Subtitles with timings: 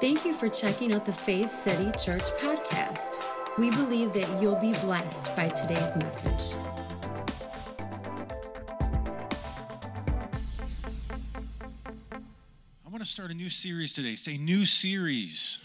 [0.00, 3.16] Thank you for checking out the Faith City Church podcast.
[3.58, 6.56] We believe that you'll be blessed by today's message.
[12.86, 14.14] I want to start a new series today.
[14.14, 15.58] Say new series.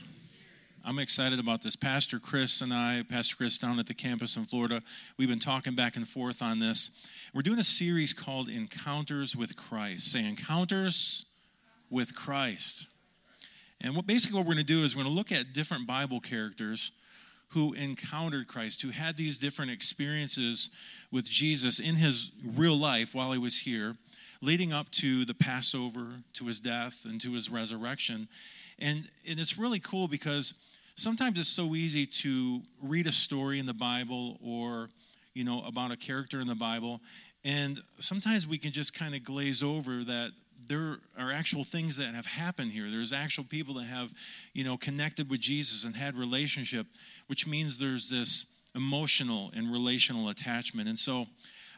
[0.83, 1.75] I'm excited about this.
[1.75, 4.81] Pastor Chris and I, Pastor Chris down at the campus in Florida,
[5.15, 6.89] we've been talking back and forth on this.
[7.35, 10.11] We're doing a series called Encounters with Christ.
[10.11, 11.25] Say Encounters
[11.91, 12.87] with Christ.
[13.83, 15.85] And what basically what we're going to do is we're going to look at different
[15.85, 16.93] Bible characters
[17.49, 20.71] who encountered Christ, who had these different experiences
[21.11, 23.97] with Jesus in his real life while he was here,
[24.41, 28.27] leading up to the Passover, to his death, and to his resurrection.
[28.79, 30.55] And, and it's really cool because
[30.95, 34.89] sometimes it's so easy to read a story in the Bible or,
[35.35, 37.01] you know, about a character in the Bible.
[37.45, 40.31] And sometimes we can just kind of glaze over that
[40.67, 42.89] there are actual things that have happened here.
[42.89, 44.13] There's actual people that have,
[44.53, 46.87] you know, connected with Jesus and had relationship,
[47.27, 50.87] which means there's this emotional and relational attachment.
[50.87, 51.27] And so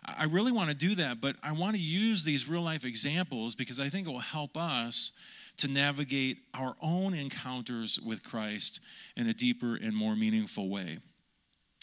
[0.06, 3.56] I really want to do that, but I want to use these real life examples
[3.56, 5.12] because I think it will help us
[5.58, 8.82] to navigate our own encounters with Christ
[9.16, 11.00] in a deeper and more meaningful way.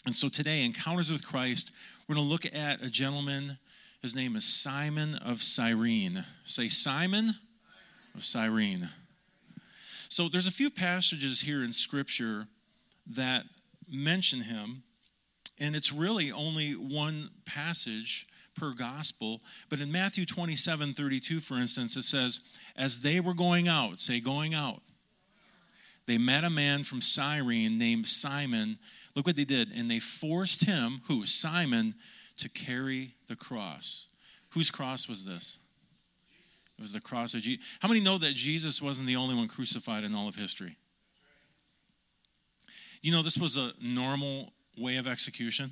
[0.05, 1.71] And so today, Encounters with Christ,
[2.07, 3.57] we're going to look at a gentleman
[4.03, 6.25] his name is Simon of Cyrene.
[6.43, 7.35] Say, Simon
[8.13, 8.89] of Cyrene.
[10.09, 12.47] So there's a few passages here in Scripture
[13.07, 13.45] that
[13.89, 14.83] mention him,
[15.57, 19.39] and it's really only one passage per gospel.
[19.69, 22.41] But in Matthew 27 32, for instance, it says,
[22.75, 24.81] As they were going out, say, going out,
[26.07, 28.79] they met a man from Cyrene named Simon.
[29.15, 29.69] Look what they did.
[29.73, 31.25] And they forced him, who?
[31.25, 31.95] Simon,
[32.37, 34.09] to carry the cross.
[34.53, 35.59] Whose cross was this?
[36.77, 37.65] It was the cross of Jesus.
[37.79, 40.77] How many know that Jesus wasn't the only one crucified in all of history?
[43.01, 45.71] You know, this was a normal way of execution.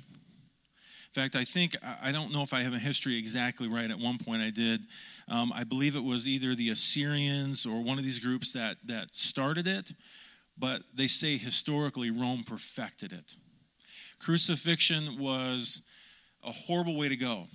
[1.14, 3.90] In fact, I think, I don't know if I have a history exactly right.
[3.90, 4.80] At one point I did.
[5.28, 9.14] Um, I believe it was either the Assyrians or one of these groups that, that
[9.14, 9.92] started it,
[10.56, 13.34] but they say historically Rome perfected it.
[14.18, 15.82] Crucifixion was
[16.44, 17.46] a horrible way to go.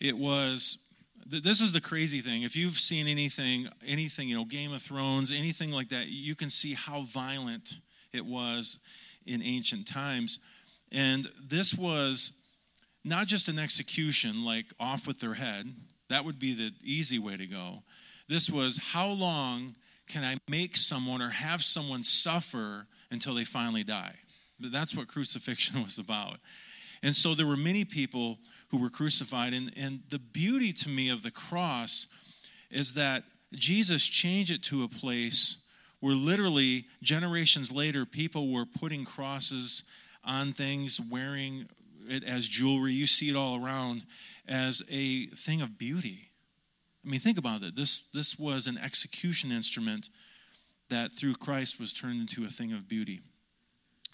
[0.00, 0.82] It was
[1.28, 2.42] this is the crazy thing.
[2.42, 6.50] If you've seen anything, anything, you know, Game of Thrones, anything like that, you can
[6.50, 7.80] see how violent
[8.12, 8.78] it was
[9.26, 10.38] in ancient times.
[10.92, 12.32] And this was
[13.04, 15.66] not just an execution, like off with their head.
[16.08, 17.82] That would be the easy way to go.
[18.28, 19.74] This was how long
[20.08, 24.14] can I make someone or have someone suffer until they finally die?
[24.60, 26.38] That's what crucifixion was about.
[27.06, 28.40] And so there were many people
[28.70, 29.52] who were crucified.
[29.52, 32.08] And, and the beauty to me of the cross
[32.68, 33.22] is that
[33.54, 35.58] Jesus changed it to a place
[36.00, 39.84] where literally generations later, people were putting crosses
[40.24, 41.68] on things, wearing
[42.08, 42.92] it as jewelry.
[42.92, 44.02] You see it all around
[44.48, 46.30] as a thing of beauty.
[47.04, 47.76] I mean, think about it.
[47.76, 50.08] This, this was an execution instrument
[50.90, 53.20] that through Christ was turned into a thing of beauty.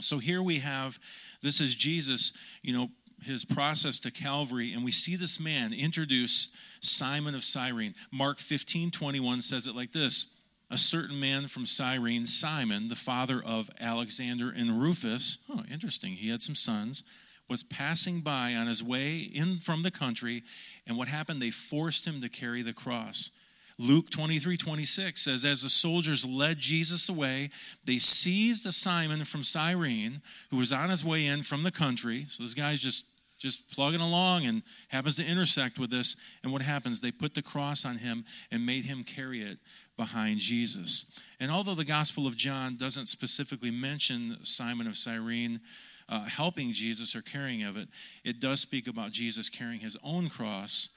[0.03, 0.99] So here we have
[1.43, 2.33] this is Jesus,
[2.63, 2.91] you know,
[3.23, 7.95] his process to Calvary, and we see this man introduce Simon of Cyrene.
[8.11, 10.35] Mark 15 21 says it like this
[10.71, 16.31] A certain man from Cyrene, Simon, the father of Alexander and Rufus, oh, interesting, he
[16.31, 17.05] had some sons,
[17.49, 20.43] was passing by on his way in from the country,
[20.87, 21.41] and what happened?
[21.41, 23.31] They forced him to carry the cross.
[23.79, 27.51] Luke 23 26 says, As the soldiers led Jesus away,
[27.85, 32.27] they seized a Simon from Cyrene, who was on his way in from the country.
[32.29, 33.07] So this guy's just
[33.43, 36.15] just plugging along and happens to intersect with this.
[36.45, 37.01] And what happens?
[37.01, 39.59] They put the cross on him and made him carry it
[39.97, 41.07] behind Jesus.
[41.41, 45.61] And although the Gospel of John doesn't specifically mention Simon of Cyrene
[46.09, 47.89] uh, helping Jesus or carrying of it,
[48.23, 50.91] it does speak about Jesus carrying his own cross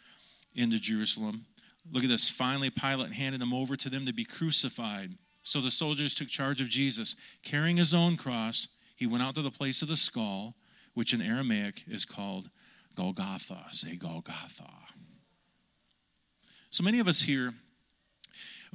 [0.53, 1.47] into Jerusalem.
[1.91, 2.29] Look at this.
[2.29, 5.12] Finally, Pilate handed them over to them to be crucified.
[5.44, 7.16] So the soldiers took charge of Jesus.
[7.43, 10.55] Carrying his own cross, he went out to the place of the skull
[10.96, 12.49] which in Aramaic is called
[12.96, 13.66] Golgotha.
[13.72, 14.70] Say Golgotha.
[16.72, 17.53] So many of us here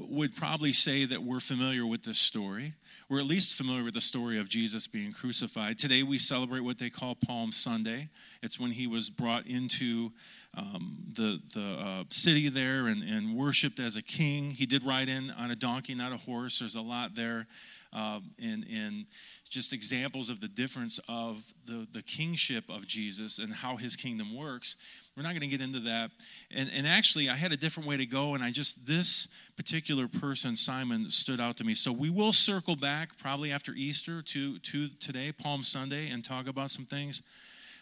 [0.09, 2.75] would probably say that we're familiar with this story.
[3.09, 5.79] We're at least familiar with the story of Jesus being crucified.
[5.79, 8.09] Today we celebrate what they call Palm Sunday.
[8.43, 10.13] It's when he was brought into
[10.57, 14.51] um, the, the uh, city there and, and worshiped as a king.
[14.51, 16.61] He did ride in on a donkey, not a horse.
[16.61, 17.47] There's a lot there
[17.93, 19.07] uh, and, and
[19.49, 24.37] just examples of the difference of the, the kingship of Jesus and how his kingdom
[24.37, 24.77] works.
[25.17, 26.13] We're not going to get into that.
[26.51, 30.07] And, and actually, I had a different way to go, and I just, this particular
[30.07, 31.75] person, Simon, stood out to me.
[31.75, 36.47] So we will circle back probably after Easter to, to today, Palm Sunday, and talk
[36.47, 37.23] about some things.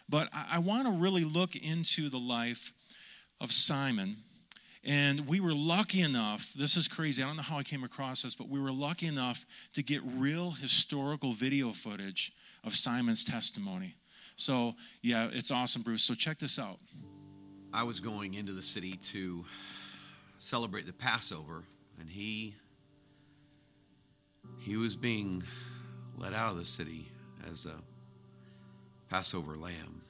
[0.09, 2.73] But I, I want to really look into the life
[3.39, 4.17] of Simon.
[4.83, 8.21] And we were lucky enough, this is crazy, I don't know how I came across
[8.21, 12.31] this, but we were lucky enough to get real historical video footage
[12.63, 13.95] of Simon's testimony.
[14.37, 16.03] So, yeah, it's awesome, Bruce.
[16.03, 16.79] So, check this out.
[17.73, 19.43] I was going into the city to
[20.37, 21.63] celebrate the Passover,
[21.99, 22.55] and he
[24.59, 25.43] he was being
[26.17, 27.09] let out of the city
[27.49, 27.75] as a
[29.09, 30.01] Passover lamb.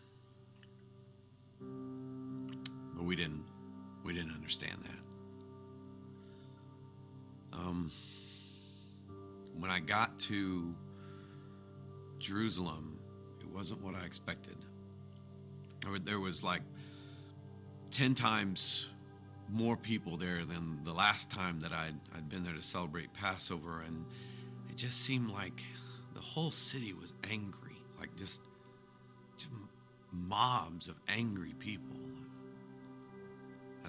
[2.96, 3.44] But we didn't
[4.10, 5.00] we didn't understand that.
[7.60, 7.92] Um,
[9.60, 10.74] when I got to
[12.18, 12.98] Jerusalem,
[13.40, 14.56] it wasn't what I expected.
[16.04, 16.64] There was like
[17.92, 18.90] 10 times
[19.48, 23.84] more people there than the last time that I'd, I'd been there to celebrate Passover.
[23.86, 24.06] And
[24.72, 25.62] it just seemed like
[26.16, 28.42] the whole city was angry, like just,
[29.38, 29.52] just
[30.12, 31.99] mobs of angry people.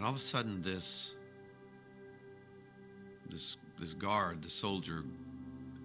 [0.01, 1.13] And all of a sudden, this,
[3.29, 5.05] this, this guard, the soldier,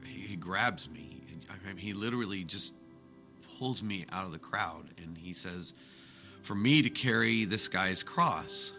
[0.05, 1.21] he, he grabs me.
[1.49, 2.73] I mean, he literally just
[3.59, 5.73] pulls me out of the crowd and he says,
[6.43, 8.71] for me to carry this guy's cross.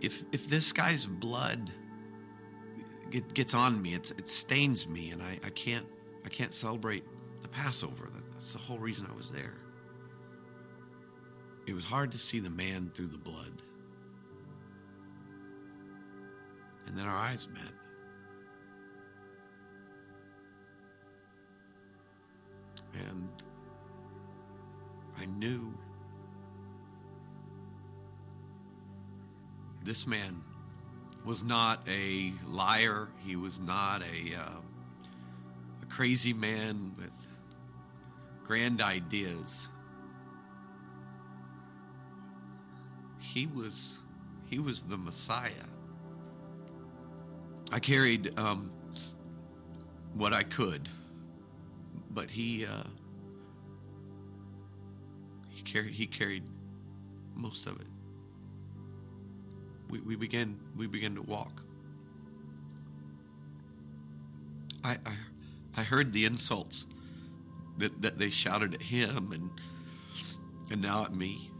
[0.00, 1.68] If, if this guy's blood
[3.34, 5.86] gets on me, it, it stains me, and I, I, can't,
[6.24, 7.02] I can't celebrate
[7.42, 8.08] the Passover.
[8.30, 9.56] That's the whole reason I was there.
[11.66, 13.62] It was hard to see the man through the blood.
[16.86, 17.72] And then our eyes met.
[23.08, 23.28] And
[25.18, 25.72] I knew
[29.84, 30.42] this man
[31.24, 33.08] was not a liar.
[33.24, 34.60] He was not a, uh,
[35.82, 37.28] a crazy man with
[38.44, 39.68] grand ideas.
[43.32, 44.00] He was
[44.46, 45.50] he was the Messiah.
[47.72, 48.70] I carried um,
[50.14, 50.88] what I could
[52.12, 52.84] but he uh,
[55.48, 56.44] he carried he carried
[57.34, 57.86] most of it.
[59.88, 61.62] We, we began we began to walk.
[64.84, 65.14] I, I
[65.76, 66.86] I heard the insults
[67.78, 69.50] that, that they shouted at him and
[70.70, 71.51] and now at me.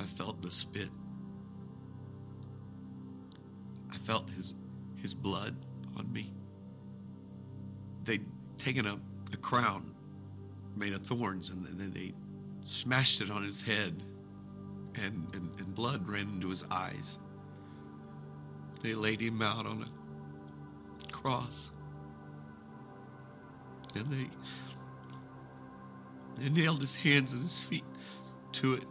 [0.00, 0.90] I felt the spit.
[3.90, 4.54] I felt his
[4.96, 5.54] his blood
[5.96, 6.32] on me
[8.08, 8.24] they'd
[8.56, 8.98] taken a,
[9.34, 9.94] a crown
[10.74, 12.14] made of thorns and then they
[12.64, 14.02] smashed it on his head
[14.94, 17.18] and, and, and blood ran into his eyes.
[18.82, 21.70] They laid him out on a cross.
[23.94, 24.30] And they,
[26.36, 27.84] they nailed his hands and his feet
[28.52, 28.84] to it.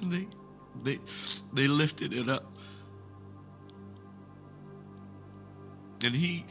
[0.00, 0.28] And they
[0.82, 0.98] they
[1.52, 2.52] they lifted it up.
[6.02, 6.46] And he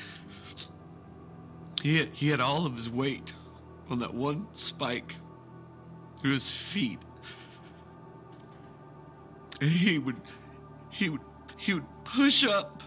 [1.82, 3.34] he had, he had all of his weight
[3.90, 5.16] on that one spike
[6.20, 7.00] through his feet.
[9.62, 10.22] And he would
[10.92, 11.22] he would
[11.58, 12.84] he would push up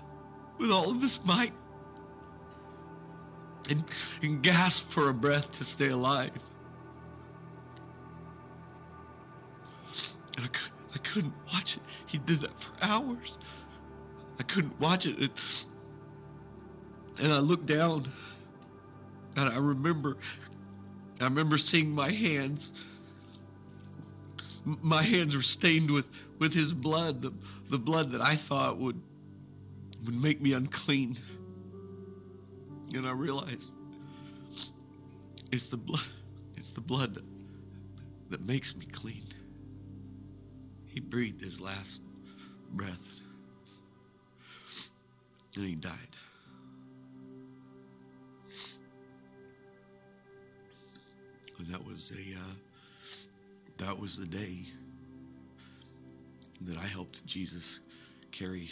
[0.58, 1.52] with all of his might
[3.68, 3.84] and,
[4.22, 6.51] and gasp for a breath to stay alive.
[11.12, 11.82] Couldn't watch it.
[12.06, 13.36] He did that for hours.
[14.40, 15.18] I couldn't watch it.
[15.18, 15.30] And,
[17.20, 18.08] and I looked down
[19.36, 20.16] and I remember,
[21.20, 22.72] I remember seeing my hands.
[24.64, 27.32] My hands were stained with, with his blood, the,
[27.68, 29.00] the blood that I thought would,
[30.06, 31.18] would make me unclean.
[32.94, 33.74] And I realized
[35.50, 36.06] it's the blood,
[36.56, 37.24] it's the blood that,
[38.30, 39.31] that makes me clean.
[40.92, 42.02] He breathed his last
[42.70, 43.22] breath
[45.56, 45.92] and he died.
[51.58, 52.54] And that was a uh,
[53.78, 54.66] that was the day
[56.60, 57.80] that I helped Jesus
[58.30, 58.68] carry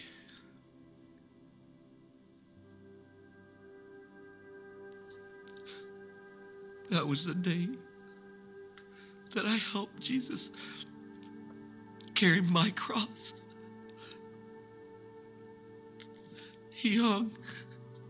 [6.91, 7.69] That was the day
[9.35, 10.50] that I helped Jesus
[12.21, 13.33] carry my cross.
[16.75, 17.35] He hung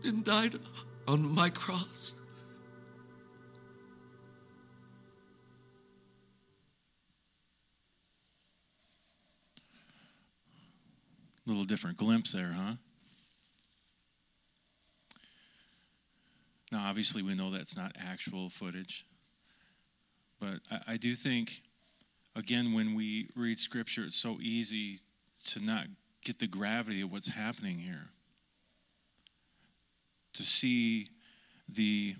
[0.03, 0.55] and died
[1.07, 2.15] on my cross.
[11.47, 12.73] A little different glimpse there, huh?
[16.69, 19.05] Now, obviously, we know that's not actual footage.
[20.37, 21.61] But I, I, do think,
[22.35, 24.99] again, when we read Scripture, it's so easy
[25.49, 25.87] to not
[26.23, 28.09] get the gravity of what's happening here.
[30.35, 31.07] To see
[31.67, 32.15] the,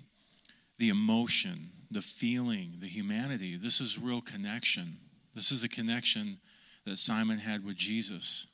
[0.78, 3.56] the emotion, the feeling, the humanity.
[3.56, 4.98] This is real connection.
[5.34, 6.38] This is a connection
[6.84, 8.46] that Simon had with Jesus.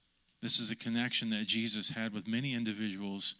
[0.42, 3.34] This is a connection that Jesus had with many individuals,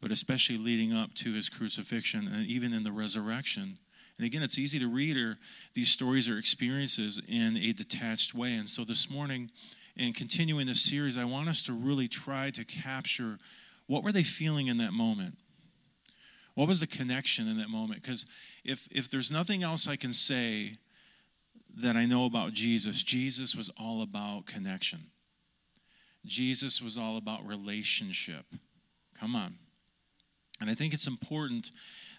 [0.00, 3.78] but especially leading up to his crucifixion and even in the resurrection.
[4.18, 5.38] And again, it's easy to read or
[5.74, 8.54] these stories or experiences in a detached way.
[8.54, 9.50] And so this morning,
[9.96, 13.38] in continuing this series, I want us to really try to capture
[13.86, 15.38] what were they feeling in that moment?
[16.54, 18.02] What was the connection in that moment?
[18.02, 18.26] Because
[18.64, 20.74] if, if there's nothing else I can say
[21.76, 25.06] that I know about Jesus, Jesus was all about connection.
[26.26, 28.44] Jesus was all about relationship.
[29.18, 29.54] Come on.
[30.60, 31.70] And I think it's important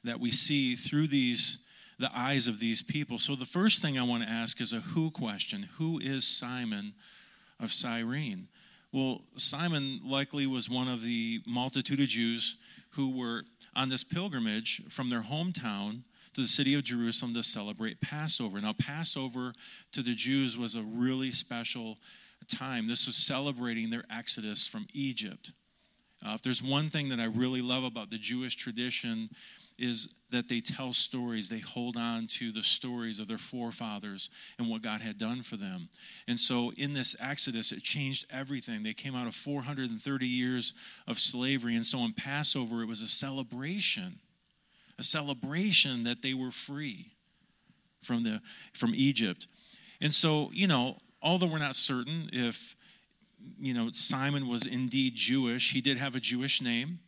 [0.06, 1.60] that we see through these
[2.00, 3.20] the eyes of these people.
[3.20, 5.70] So the first thing I want to ask is a who question.
[5.78, 6.94] Who is Simon
[7.60, 8.48] of Cyrene?
[8.92, 12.58] Well, Simon likely was one of the multitude of Jews
[12.92, 13.44] who were
[13.76, 16.02] on this pilgrimage from their hometown
[16.34, 18.60] to the city of Jerusalem to celebrate Passover.
[18.62, 19.54] Now, Passover
[19.92, 21.98] to the Jews was a really special
[22.48, 22.88] time.
[22.88, 25.52] This was celebrating their exodus from Egypt.
[26.26, 29.30] Uh, if there's one thing that I really love about the Jewish tradition,
[29.80, 31.50] is that they tell stories.
[31.50, 35.58] They hold on to the stories of their forefathers and what God had done for
[35.58, 35.90] them.
[36.28, 38.84] And so in this Exodus, it changed everything.
[38.84, 40.74] They came out of 430 years
[41.08, 41.76] of slavery.
[41.76, 44.20] And so in Passover, it was a celebration,
[45.00, 47.14] a celebration that they were free
[48.04, 48.42] from, the,
[48.74, 49.48] from Egypt.
[50.02, 52.76] And so, you know, although we're not certain if
[53.60, 57.00] you know Simon was indeed Jewish, he did have a Jewish name.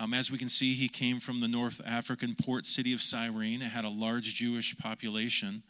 [0.00, 3.60] Um, as we can see, he came from the North African port city of Cyrene.
[3.60, 5.62] It had a large Jewish population.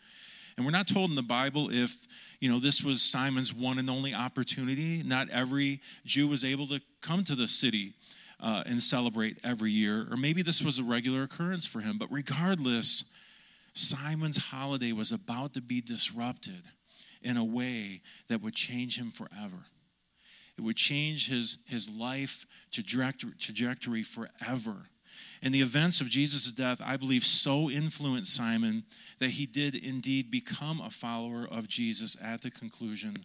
[0.56, 2.06] And we're not told in the Bible if,
[2.38, 5.02] you know, this was Simon's one and only opportunity.
[5.02, 7.94] Not every Jew was able to come to the city
[8.38, 10.06] uh, and celebrate every year.
[10.08, 11.98] Or maybe this was a regular occurrence for him.
[11.98, 13.06] But regardless,
[13.74, 16.62] Simon's holiday was about to be disrupted
[17.20, 19.64] in a way that would change him forever.
[20.60, 24.90] It would change his, his life trajectory, trajectory forever.
[25.40, 28.84] And the events of Jesus' death, I believe, so influenced Simon
[29.20, 33.24] that he did indeed become a follower of Jesus at the conclusion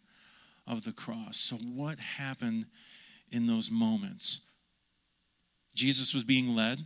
[0.65, 1.35] of the cross.
[1.35, 2.67] So, what happened
[3.29, 4.39] in those moments?
[5.73, 6.79] Jesus was being led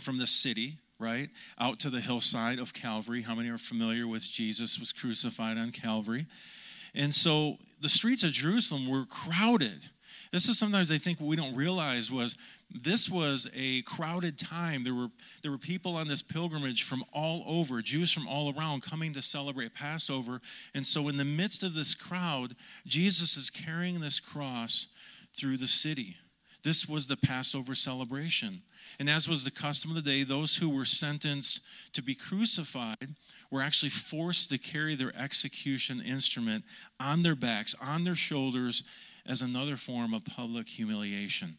[0.00, 1.28] from the city right?
[1.60, 3.20] Out to the hillside of Calvary.
[3.20, 6.24] How many are familiar with Jesus was crucified on Calvary?
[6.96, 9.90] And so the streets of Jerusalem were crowded.
[10.32, 12.36] This is sometimes I think what we don't realize was
[12.70, 14.82] this was a crowded time.
[14.82, 15.08] There were
[15.42, 19.22] there were people on this pilgrimage from all over, Jews from all around coming to
[19.22, 20.40] celebrate Passover.
[20.74, 24.88] And so in the midst of this crowd, Jesus is carrying this cross
[25.32, 26.16] through the city.
[26.64, 28.62] This was the Passover celebration.
[28.98, 31.60] And as was the custom of the day, those who were sentenced
[31.92, 33.14] to be crucified
[33.56, 36.62] were actually forced to carry their execution instrument
[37.00, 38.84] on their backs, on their shoulders,
[39.26, 41.56] as another form of public humiliation.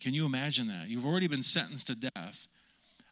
[0.00, 0.88] Can you imagine that?
[0.88, 2.48] You've already been sentenced to death.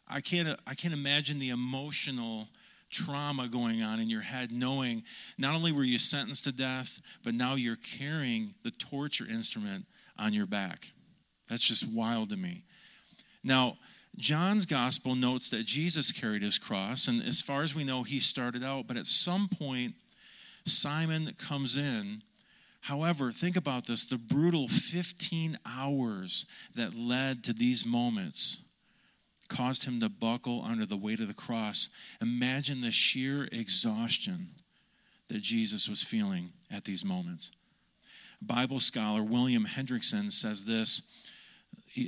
[0.07, 2.47] I can't, I can't imagine the emotional
[2.89, 5.03] trauma going on in your head, knowing
[5.37, 9.85] not only were you sentenced to death, but now you're carrying the torture instrument
[10.17, 10.91] on your back.
[11.49, 12.63] That's just wild to me.
[13.43, 13.77] Now,
[14.17, 18.19] John's gospel notes that Jesus carried his cross, and as far as we know, he
[18.19, 19.93] started out, but at some point,
[20.65, 22.23] Simon comes in.
[22.81, 26.45] However, think about this the brutal 15 hours
[26.75, 28.61] that led to these moments
[29.47, 31.89] caused him to buckle under the weight of the cross.
[32.21, 34.49] Imagine the sheer exhaustion
[35.29, 37.51] that Jesus was feeling at these moments.
[38.41, 41.01] Bible scholar William Hendriksen says this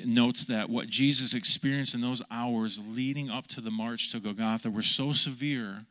[0.06, 4.70] notes that what Jesus experienced in those hours leading up to the march to Golgotha
[4.70, 5.86] were so severe,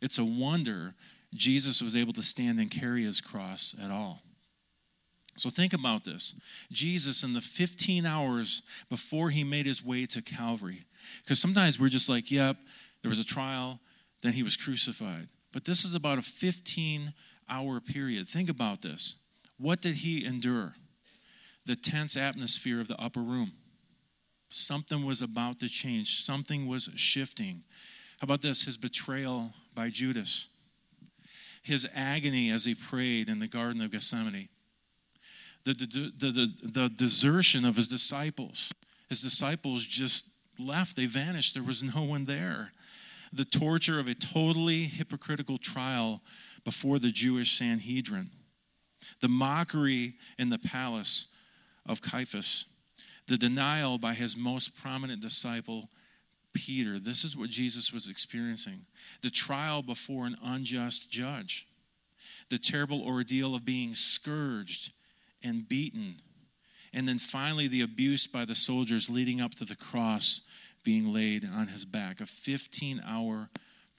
[0.00, 0.94] it's a wonder
[1.34, 4.22] Jesus was able to stand and carry his cross at all.
[5.36, 6.34] So think about this.
[6.70, 10.84] Jesus, in the 15 hours before he made his way to Calvary,
[11.22, 12.56] because sometimes we're just like, yep,
[13.02, 13.80] there was a trial,
[14.22, 15.28] then he was crucified.
[15.52, 17.14] But this is about a 15
[17.48, 18.28] hour period.
[18.28, 19.16] Think about this.
[19.58, 20.74] What did he endure?
[21.70, 23.52] The tense atmosphere of the upper room.
[24.48, 27.62] Something was about to change, something was shifting.
[28.18, 28.64] How about this?
[28.64, 30.48] His betrayal by Judas,
[31.62, 34.48] his agony as he prayed in the Garden of Gethsemane,
[35.62, 38.72] the, the, the, the, desertion of his disciples.
[39.08, 42.72] His disciples just left, they vanished, there was no one there.
[43.32, 46.20] The torture of a totally hypocritical trial
[46.64, 48.30] before the Jewish Sanhedrin,
[49.20, 51.28] the mockery in the palace
[51.86, 52.66] of Caiaphas,
[53.26, 55.88] the denial by his most prominent disciple,
[56.52, 56.98] Peter.
[56.98, 58.86] This is what Jesus was experiencing.
[59.22, 61.66] The trial before an unjust judge,
[62.48, 64.92] the terrible ordeal of being scourged
[65.42, 66.16] and beaten,
[66.92, 70.42] and then finally the abuse by the soldiers leading up to the cross
[70.82, 72.20] being laid on his back.
[72.20, 73.48] A 15 hour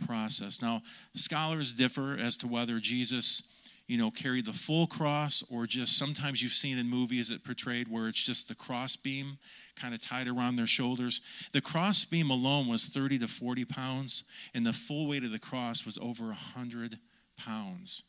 [0.05, 0.61] process.
[0.61, 0.81] Now,
[1.13, 3.43] scholars differ as to whether Jesus,
[3.88, 7.88] you know, carry the full cross or just sometimes you've seen in movies it portrayed
[7.88, 9.38] where it's just the cross beam
[9.75, 11.21] kind of tied around their shoulders.
[11.51, 14.23] The cross beam alone was 30 to 40 pounds,
[14.53, 17.00] and the full weight of the cross was over 100
[17.38, 18.03] pounds.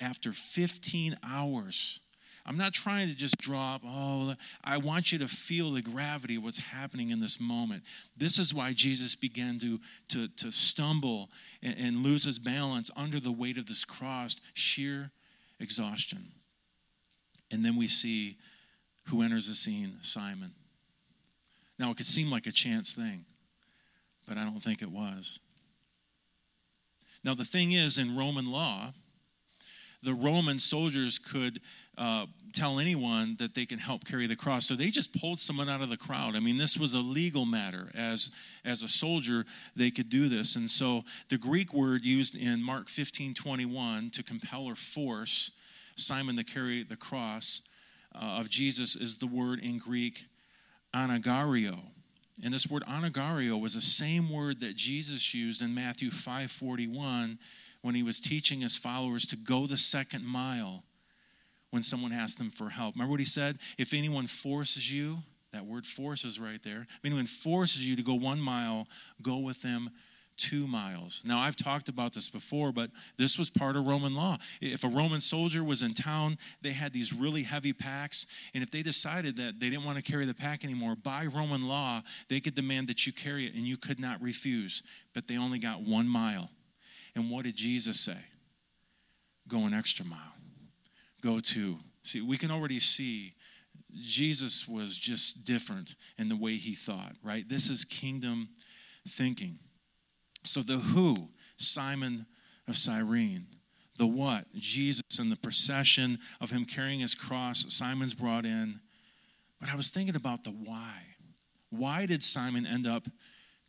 [0.00, 2.00] After 15 hours,
[2.46, 6.44] I'm not trying to just drop, oh, I want you to feel the gravity of
[6.44, 7.82] what's happening in this moment.
[8.16, 11.30] This is why Jesus began to, to, to stumble
[11.62, 15.10] and, and lose his balance under the weight of this cross, sheer
[15.58, 16.32] exhaustion.
[17.50, 18.36] And then we see
[19.06, 20.52] who enters the scene Simon.
[21.78, 23.24] Now, it could seem like a chance thing,
[24.28, 25.40] but I don't think it was.
[27.24, 28.92] Now, the thing is, in Roman law,
[30.02, 31.60] the Roman soldiers could
[31.96, 34.66] uh, tell anyone that they can help carry the cross.
[34.66, 36.36] So they just pulled someone out of the crowd.
[36.36, 37.90] I mean, this was a legal matter.
[37.94, 38.30] As,
[38.64, 40.56] as a soldier, they could do this.
[40.56, 45.50] And so the Greek word used in Mark 15 21 to compel or force
[45.96, 47.62] Simon to carry the cross
[48.14, 50.26] uh, of Jesus is the word in Greek
[50.94, 51.78] anagario.
[52.42, 57.38] And this word anagario was the same word that Jesus used in Matthew 5 41
[57.82, 60.84] when he was teaching his followers to go the second mile
[61.74, 62.94] when someone asked them for help.
[62.94, 63.58] Remember what he said?
[63.78, 65.18] If anyone forces you,
[65.50, 66.86] that word forces right there.
[66.88, 68.86] If anyone forces you to go one mile,
[69.20, 69.90] go with them
[70.36, 71.20] two miles.
[71.26, 74.38] Now, I've talked about this before, but this was part of Roman law.
[74.60, 78.70] If a Roman soldier was in town, they had these really heavy packs, and if
[78.70, 82.38] they decided that they didn't want to carry the pack anymore, by Roman law, they
[82.38, 84.84] could demand that you carry it, and you could not refuse.
[85.12, 86.50] But they only got one mile.
[87.16, 88.18] And what did Jesus say?
[89.48, 90.34] Go an extra mile.
[91.24, 91.78] Go to.
[92.02, 93.32] See, we can already see
[93.98, 97.48] Jesus was just different in the way he thought, right?
[97.48, 98.50] This is kingdom
[99.08, 99.58] thinking.
[100.44, 102.26] So the who, Simon
[102.68, 103.46] of Cyrene.
[103.96, 108.80] The what, Jesus and the procession of him carrying his cross, Simon's brought in.
[109.60, 111.00] But I was thinking about the why.
[111.70, 113.06] Why did Simon end up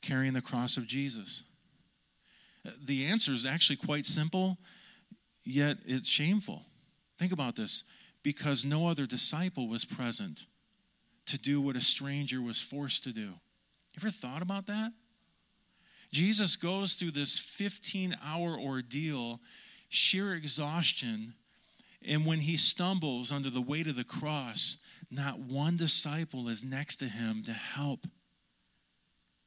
[0.01, 1.43] carrying the cross of Jesus?
[2.83, 4.57] The answer is actually quite simple,
[5.45, 6.65] yet it's shameful.
[7.17, 7.83] Think about this
[8.23, 10.45] because no other disciple was present
[11.27, 13.21] to do what a stranger was forced to do.
[13.21, 14.91] You ever thought about that?
[16.11, 19.41] Jesus goes through this 15 hour ordeal,
[19.89, 21.33] sheer exhaustion,
[22.07, 24.77] and when he stumbles under the weight of the cross,
[25.09, 28.05] not one disciple is next to him to help.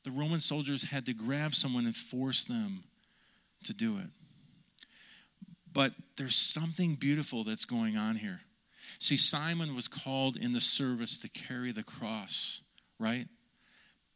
[0.05, 2.85] The Roman soldiers had to grab someone and force them
[3.65, 4.11] to do it.
[5.79, 8.41] But there's something beautiful that's going on here.
[8.99, 12.63] See, Simon was called in the service to carry the cross,
[12.99, 13.29] right?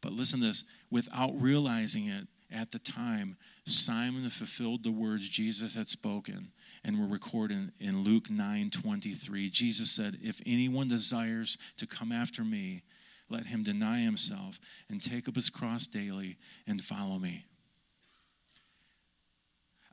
[0.01, 5.75] But listen to this without realizing it at the time, Simon fulfilled the words Jesus
[5.75, 6.51] had spoken
[6.83, 9.49] and were recorded in Luke 9 23.
[9.49, 12.83] Jesus said, If anyone desires to come after me,
[13.29, 16.35] let him deny himself and take up his cross daily
[16.67, 17.45] and follow me.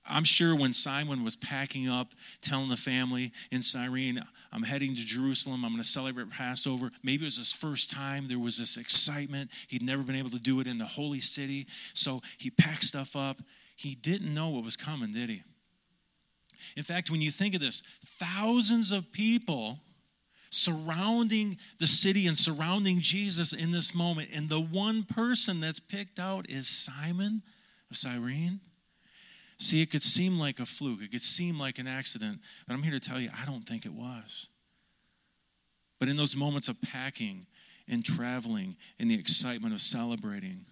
[0.09, 5.07] I'm sure when Simon was packing up, telling the family in Cyrene, I'm heading to
[5.07, 6.91] Jerusalem, I'm going to celebrate Passover.
[7.03, 8.27] Maybe it was his first time.
[8.27, 9.51] There was this excitement.
[9.69, 11.67] He'd never been able to do it in the holy city.
[11.95, 13.41] So he packed stuff up.
[13.77, 15.43] He didn't know what was coming, did he?
[16.77, 19.79] In fact, when you think of this, thousands of people
[20.51, 26.19] surrounding the city and surrounding Jesus in this moment, and the one person that's picked
[26.19, 27.43] out is Simon
[27.91, 28.61] of Cyrene.
[29.61, 32.83] See, it could seem like a fluke, it could seem like an accident, but I'm
[32.83, 34.49] here to tell you, I don't think it was.
[35.99, 37.47] But in those moments of packing
[37.87, 40.65] and traveling and the excitement of celebrating,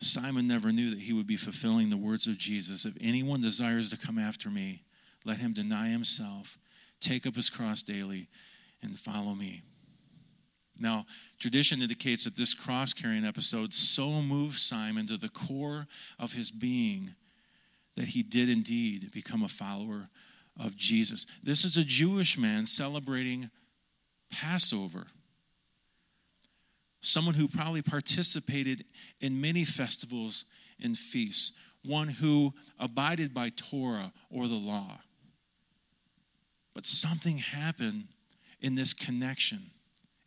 [0.00, 2.84] Simon never knew that he would be fulfilling the words of Jesus.
[2.84, 4.82] If anyone desires to come after me,
[5.24, 6.58] let him deny himself,
[6.98, 8.26] take up his cross daily,
[8.82, 9.62] and follow me.
[10.80, 11.04] Now,
[11.38, 15.86] tradition indicates that this cross carrying episode so moved Simon to the core
[16.18, 17.14] of his being
[17.96, 20.08] that he did indeed become a follower
[20.58, 21.26] of Jesus.
[21.42, 23.50] This is a Jewish man celebrating
[24.30, 25.06] Passover.
[27.02, 28.84] Someone who probably participated
[29.20, 30.46] in many festivals
[30.82, 31.52] and feasts,
[31.84, 35.00] one who abided by Torah or the law.
[36.74, 38.04] But something happened
[38.60, 39.70] in this connection,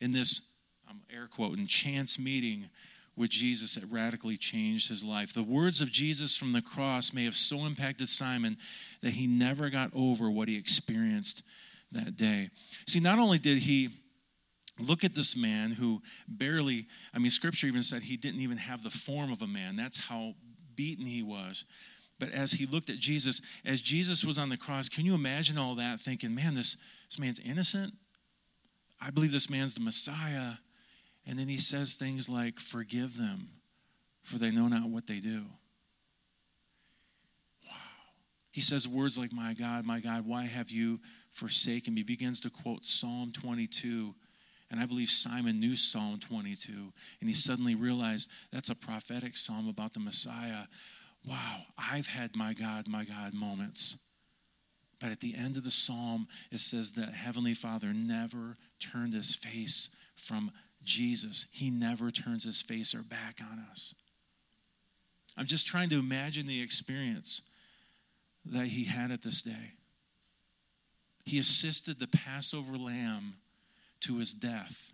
[0.03, 0.41] in this,
[0.89, 2.69] I'm air quoting, chance meeting
[3.15, 5.33] with Jesus that radically changed his life.
[5.33, 8.57] The words of Jesus from the cross may have so impacted Simon
[9.01, 11.43] that he never got over what he experienced
[11.93, 12.49] that day.
[12.85, 13.89] See, not only did he
[14.77, 18.83] look at this man who barely, I mean, scripture even said he didn't even have
[18.83, 19.77] the form of a man.
[19.77, 20.33] That's how
[20.75, 21.63] beaten he was.
[22.19, 25.57] But as he looked at Jesus, as Jesus was on the cross, can you imagine
[25.57, 26.75] all that thinking, man, this,
[27.09, 27.93] this man's innocent?
[29.05, 30.53] I believe this man's the Messiah.
[31.27, 33.49] And then he says things like, Forgive them,
[34.21, 35.43] for they know not what they do.
[37.67, 37.75] Wow.
[38.51, 40.99] He says words like, My God, my God, why have you
[41.31, 42.01] forsaken me?
[42.01, 44.15] He begins to quote Psalm 22.
[44.71, 46.71] And I believe Simon knew Psalm 22.
[47.19, 50.63] And he suddenly realized that's a prophetic psalm about the Messiah.
[51.27, 53.97] Wow, I've had my God, my God moments.
[55.03, 59.35] But at the end of the psalm, it says that Heavenly Father never turned his
[59.35, 60.49] face from
[60.81, 63.95] Jesus, he never turns his face or back on us.
[65.35, 67.41] I'm just trying to imagine the experience
[68.45, 69.73] that he had at this day.
[71.25, 73.33] He assisted the Passover lamb
[74.01, 74.93] to his death.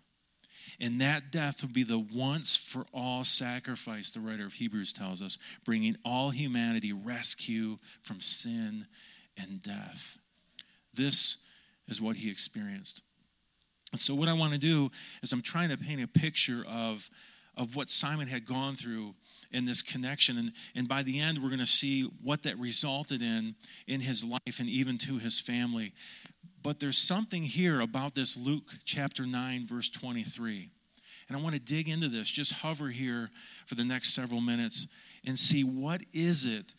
[0.80, 5.22] And that death would be the once for all sacrifice, the writer of Hebrews tells
[5.22, 8.86] us, bringing all humanity rescue from sin
[9.42, 10.18] and death.
[10.94, 11.38] This
[11.88, 13.02] is what he experienced.
[13.92, 14.90] And so, what I want to do
[15.22, 17.10] is, I'm trying to paint a picture of,
[17.56, 19.14] of what Simon had gone through
[19.50, 20.38] in this connection.
[20.38, 24.24] And, and by the end, we're going to see what that resulted in in his
[24.24, 25.92] life and even to his family.
[26.62, 30.68] But there's something here about this Luke chapter 9, verse 23.
[31.28, 32.28] And I want to dig into this.
[32.28, 33.30] Just hover here
[33.66, 34.86] for the next several minutes
[35.24, 36.74] and see what is it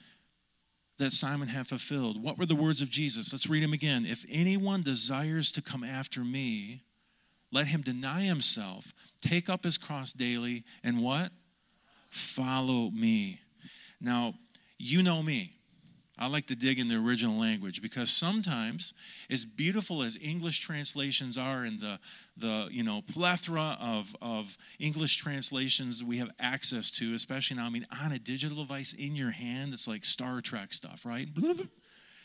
[1.02, 2.22] that Simon had fulfilled.
[2.22, 3.34] What were the words of Jesus?
[3.34, 4.06] Let's read them again.
[4.06, 6.84] If anyone desires to come after me,
[7.52, 11.32] let him deny himself, take up his cross daily, and what?
[12.10, 13.40] Follow me.
[14.00, 14.36] Now,
[14.78, 15.56] you know me.
[16.22, 18.94] I like to dig in the original language because sometimes,
[19.32, 22.00] as beautiful as English translations are and the,
[22.38, 27.70] the you know, plethora of, of English translations we have access to, especially now, I
[27.72, 31.28] mean, on a digital device in your hand, it's like Star Trek stuff, right?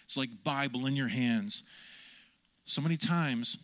[0.04, 1.64] It's like Bible in your hands.
[2.66, 3.56] So many times,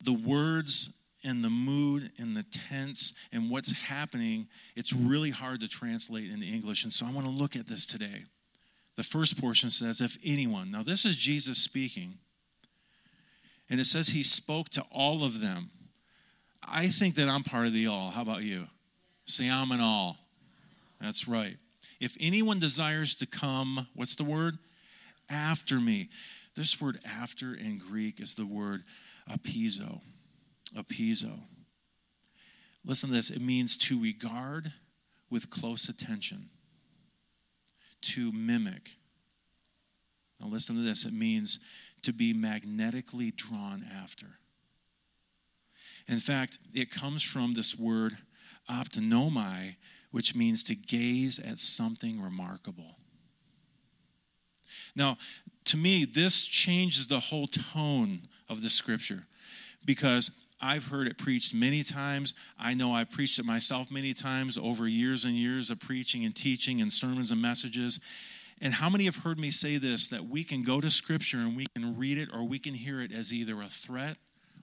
[0.00, 5.68] the words and the mood and the tense and what's happening, it's really hard to
[5.68, 6.84] translate into English.
[6.84, 8.24] And so I want to look at this today.
[8.98, 10.72] The first portion says, if anyone.
[10.72, 12.14] Now, this is Jesus speaking.
[13.70, 15.70] And it says he spoke to all of them.
[16.66, 18.10] I think that I'm part of the all.
[18.10, 18.66] How about you?
[19.24, 20.16] Say, I'm an all.
[21.00, 21.58] That's right.
[22.00, 24.58] If anyone desires to come, what's the word?
[25.30, 26.08] After me.
[26.56, 28.82] This word after in Greek is the word
[29.30, 30.00] apizo.
[30.76, 31.38] Apizo.
[32.84, 34.72] Listen to this it means to regard
[35.30, 36.50] with close attention,
[38.02, 38.96] to mimic.
[40.40, 41.58] Now, listen to this it means
[42.02, 44.26] to be magnetically drawn after.
[46.06, 48.16] In fact, it comes from this word
[48.70, 49.76] optonomai,
[50.10, 52.96] which means to gaze at something remarkable.
[54.94, 55.18] Now,
[55.66, 59.26] to me, this changes the whole tone of the scripture
[59.84, 62.34] because I've heard it preached many times.
[62.58, 66.34] I know I've preached it myself many times over years and years of preaching and
[66.34, 68.00] teaching and sermons and messages.
[68.60, 71.56] And how many have heard me say this that we can go to Scripture and
[71.56, 74.16] we can read it or we can hear it as either a threat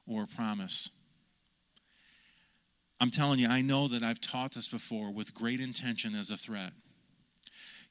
[0.05, 0.89] or a promise?
[2.99, 6.38] I'm telling you, I know that I've taught this before with great intention as a
[6.38, 6.71] threat.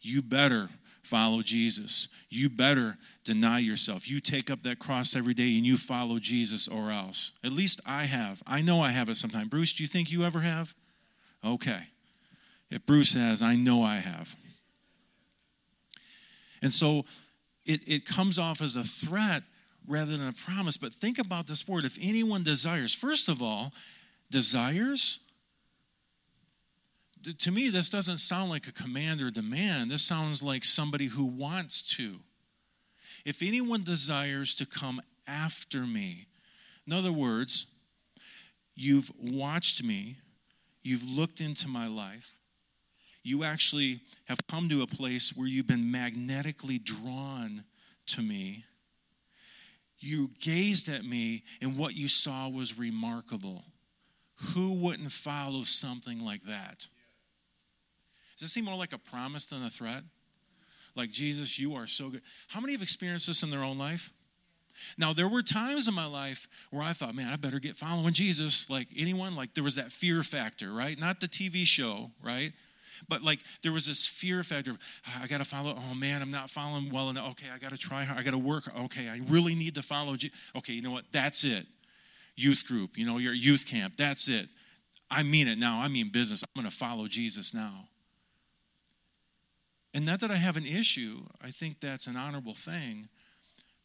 [0.01, 0.69] You better
[1.05, 2.09] follow Jesus.
[2.29, 4.09] You better deny yourself.
[4.09, 7.33] You take up that cross every day and you follow Jesus or else.
[7.45, 8.43] At least I have.
[8.47, 9.49] I know I have it sometime.
[9.49, 10.75] Bruce, do you think you ever have?
[11.45, 11.89] Okay.
[12.71, 14.35] If Bruce has, I know I have.
[16.63, 17.05] And so
[17.67, 19.43] it, it comes off as a threat
[19.87, 20.77] rather than a promise.
[20.77, 21.85] But think about this word.
[21.85, 23.73] If anyone desires, first of all,
[24.31, 25.21] desires,
[27.33, 29.91] to me, this doesn't sound like a command or demand.
[29.91, 32.21] This sounds like somebody who wants to.
[33.25, 36.27] If anyone desires to come after me,
[36.87, 37.67] in other words,
[38.75, 40.17] you've watched me,
[40.83, 42.37] you've looked into my life,
[43.23, 47.65] you actually have come to a place where you've been magnetically drawn
[48.07, 48.65] to me.
[49.99, 53.65] You gazed at me, and what you saw was remarkable.
[54.53, 56.89] Who wouldn't follow something like that?
[58.37, 60.03] Does this seem more like a promise than a threat?
[60.97, 62.23] Like, Jesus, you are so good.
[62.49, 64.11] How many have experienced this in their own life?
[64.99, 68.13] Now, there were times in my life where I thought, man, I better get following
[68.13, 68.69] Jesus.
[68.69, 70.99] Like anyone, like there was that fear factor, right?
[70.99, 72.53] Not the TV show, right?
[73.09, 74.73] But like there was this fear factor
[75.07, 75.77] ah, I got to follow.
[75.77, 77.31] Oh man, I'm not following well enough.
[77.33, 78.19] Okay, I got to try hard.
[78.19, 78.65] I got to work.
[78.85, 80.17] Okay, I really need to follow.
[80.17, 81.05] Je- okay, you know what?
[81.13, 81.67] That's it.
[82.37, 83.95] Youth group, you know, your youth camp.
[83.97, 84.49] That's it.
[85.11, 85.81] I mean it now.
[85.81, 86.43] I mean business.
[86.43, 87.89] I'm going to follow Jesus now.
[89.95, 93.09] And not that I have an issue, I think that's an honorable thing.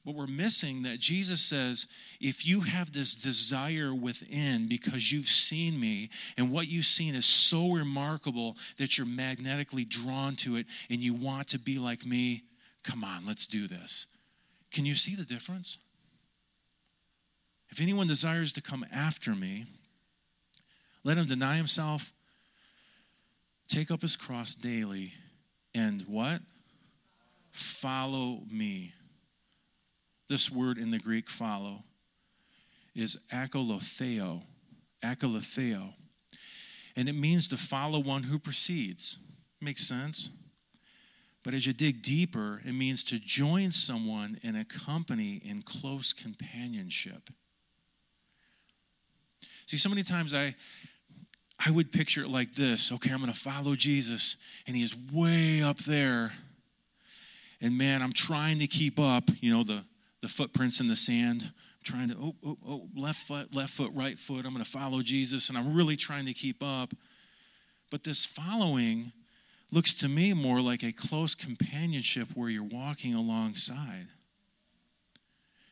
[0.03, 1.85] But we're missing that Jesus says,
[2.19, 7.27] if you have this desire within because you've seen me, and what you've seen is
[7.27, 12.43] so remarkable that you're magnetically drawn to it and you want to be like me,
[12.83, 14.07] come on, let's do this.
[14.71, 15.77] Can you see the difference?
[17.69, 19.65] If anyone desires to come after me,
[21.03, 22.11] let him deny himself,
[23.67, 25.13] take up his cross daily,
[25.73, 26.41] and what?
[27.51, 28.93] Follow me.
[30.27, 31.83] This word in the Greek, follow,
[32.95, 34.43] is akolotheo.
[35.03, 35.93] Akolotheo.
[36.95, 39.17] And it means to follow one who precedes.
[39.61, 40.29] Makes sense?
[41.43, 46.13] But as you dig deeper, it means to join someone in a company in close
[46.13, 47.29] companionship.
[49.65, 50.55] See, so many times I
[51.65, 54.95] I would picture it like this okay, I'm going to follow Jesus, and he is
[55.11, 56.31] way up there.
[57.61, 59.83] And man, I'm trying to keep up, you know, the,
[60.21, 61.43] the footprints in the sand.
[61.43, 64.45] I'm trying to, oh, oh, oh, left foot, left foot, right foot.
[64.45, 66.93] I'm going to follow Jesus, and I'm really trying to keep up.
[67.91, 69.11] But this following
[69.71, 74.07] looks to me more like a close companionship where you're walking alongside.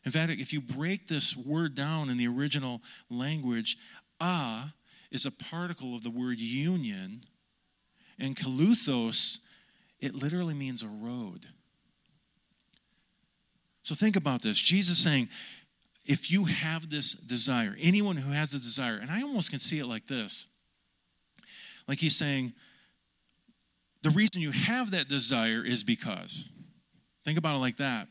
[0.04, 3.78] In fact, if you break this word down in the original language,
[4.20, 4.74] ah
[5.12, 7.22] is a particle of the word union,
[8.20, 9.40] and kaluthos,
[10.00, 11.48] it literally means a road.
[13.84, 14.60] So think about this.
[14.60, 15.30] Jesus saying,
[16.06, 19.80] if you have this desire, anyone who has the desire, and I almost can see
[19.80, 20.48] it like this
[21.88, 22.54] like he's saying,
[24.04, 26.50] the reason you have that desire is because.
[27.24, 28.08] Think about it like that.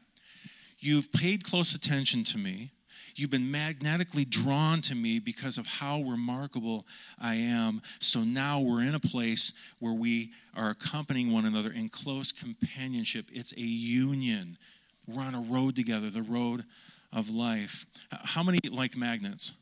[0.79, 2.73] You've paid close attention to me.
[3.17, 6.87] You've been magnetically drawn to me because of how remarkable
[7.19, 7.81] I am.
[7.99, 13.27] So now we're in a place where we are accompanying one another in close companionship.
[13.33, 14.59] It's a union.
[15.07, 16.65] We're on a road together, the road
[17.11, 17.87] of life.
[18.11, 19.55] How many like magnets?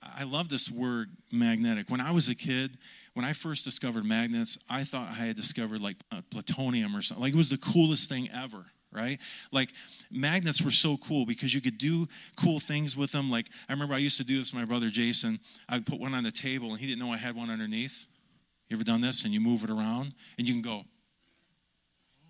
[0.00, 1.90] I love this word magnetic.
[1.90, 2.78] When I was a kid,
[3.14, 7.22] when I first discovered magnets, I thought I had discovered like uh, plutonium or something.
[7.22, 9.18] Like it was the coolest thing ever right?
[9.52, 9.72] Like
[10.10, 13.30] magnets were so cool because you could do cool things with them.
[13.30, 15.40] Like I remember I used to do this with my brother Jason.
[15.68, 18.06] I would put one on the table and he didn't know I had one underneath.
[18.68, 19.24] You ever done this?
[19.24, 20.84] And you move it around and you can go,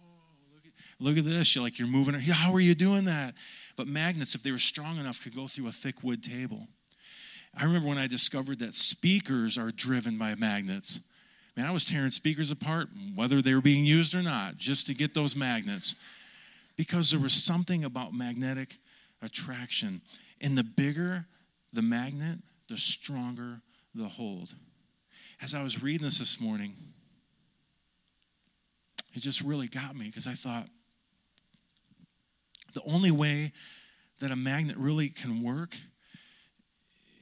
[0.03, 0.14] oh,
[0.55, 1.55] look, at, look at this.
[1.55, 2.22] You're like, you're moving it.
[2.22, 3.35] How are you doing that?
[3.77, 6.68] But magnets, if they were strong enough, could go through a thick wood table.
[7.57, 11.00] I remember when I discovered that speakers are driven by magnets.
[11.57, 14.94] Man, I was tearing speakers apart, whether they were being used or not, just to
[14.94, 15.94] get those magnets
[16.76, 18.78] because there was something about magnetic
[19.22, 20.00] attraction.
[20.40, 21.26] And the bigger
[21.72, 23.60] the magnet, the stronger
[23.94, 24.54] the hold.
[25.42, 26.74] As I was reading this this morning,
[29.12, 30.68] it just really got me because I thought
[32.74, 33.52] the only way
[34.20, 35.76] that a magnet really can work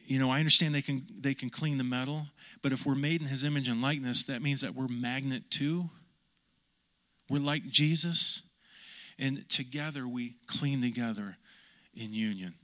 [0.07, 2.27] you know i understand they can they can clean the metal
[2.63, 5.89] but if we're made in his image and likeness that means that we're magnet too
[7.29, 8.43] we're like jesus
[9.23, 11.37] and together we clean together
[11.95, 12.55] in union.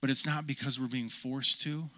[0.00, 1.90] But it's not because we're being forced to,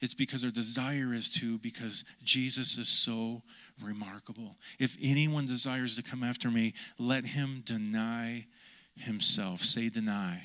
[0.00, 3.42] it's because our desire is to, because Jesus is so
[3.82, 4.56] remarkable.
[4.78, 8.46] If anyone desires to come after me, let him deny
[8.94, 9.62] himself.
[9.62, 10.42] Say deny.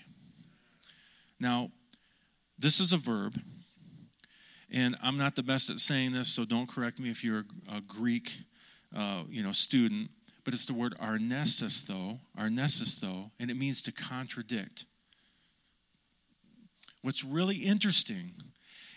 [1.40, 1.70] Now,
[2.58, 3.40] this is a verb,
[4.72, 7.82] and I'm not the best at saying this, so don't correct me if you're a,
[7.82, 8.40] Greek,
[8.96, 10.10] uh, you know, student
[10.46, 12.20] but it's the word arnesisto,
[13.02, 14.86] though, and it means to contradict.
[17.02, 18.32] What's really interesting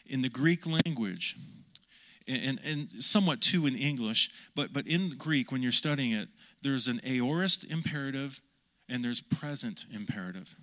[0.06, 1.36] in the Greek language
[2.28, 6.28] and, and somewhat too in English, but, but in Greek, when you're studying it,
[6.62, 8.40] there's an aorist imperative
[8.88, 10.54] and there's present imperative.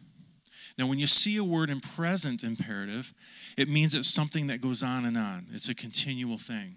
[0.78, 3.13] Now, when you see a word in present imperative,
[3.58, 6.76] it means it's something that goes on and on, it's a continual thing.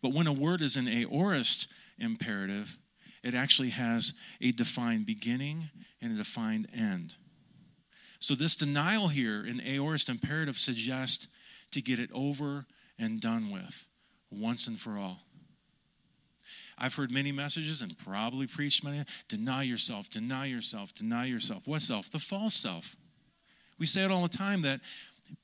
[0.00, 2.78] But when a word is an aorist imperative,
[3.24, 7.14] it actually has a defined beginning and a defined end.
[8.20, 11.28] So, this denial here in aorist imperative suggests
[11.72, 12.66] to get it over
[12.98, 13.88] and done with
[14.30, 15.20] once and for all.
[16.76, 19.04] I've heard many messages and probably preached many.
[19.28, 21.66] Deny yourself, deny yourself, deny yourself.
[21.66, 22.10] What self?
[22.10, 22.96] The false self.
[23.78, 24.80] We say it all the time that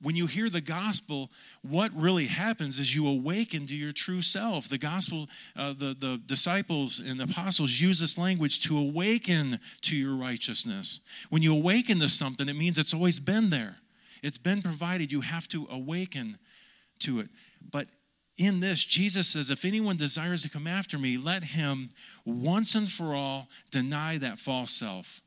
[0.00, 1.30] when you hear the gospel,
[1.62, 4.68] what really happens is you awaken to your true self.
[4.68, 9.96] The gospel, uh, the, the disciples and the apostles use this language to awaken to
[9.96, 11.00] your righteousness.
[11.28, 13.76] When you awaken to something, it means it's always been there,
[14.22, 15.12] it's been provided.
[15.12, 16.38] You have to awaken
[17.00, 17.28] to it.
[17.70, 17.88] But
[18.36, 21.90] in this, Jesus says, If anyone desires to come after me, let him
[22.24, 25.20] once and for all deny that false self.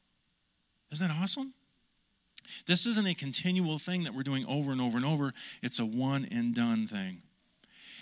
[0.91, 1.53] Isn't that awesome?
[2.65, 5.85] This isn't a continual thing that we're doing over and over and over, it's a
[5.85, 7.21] one and done thing.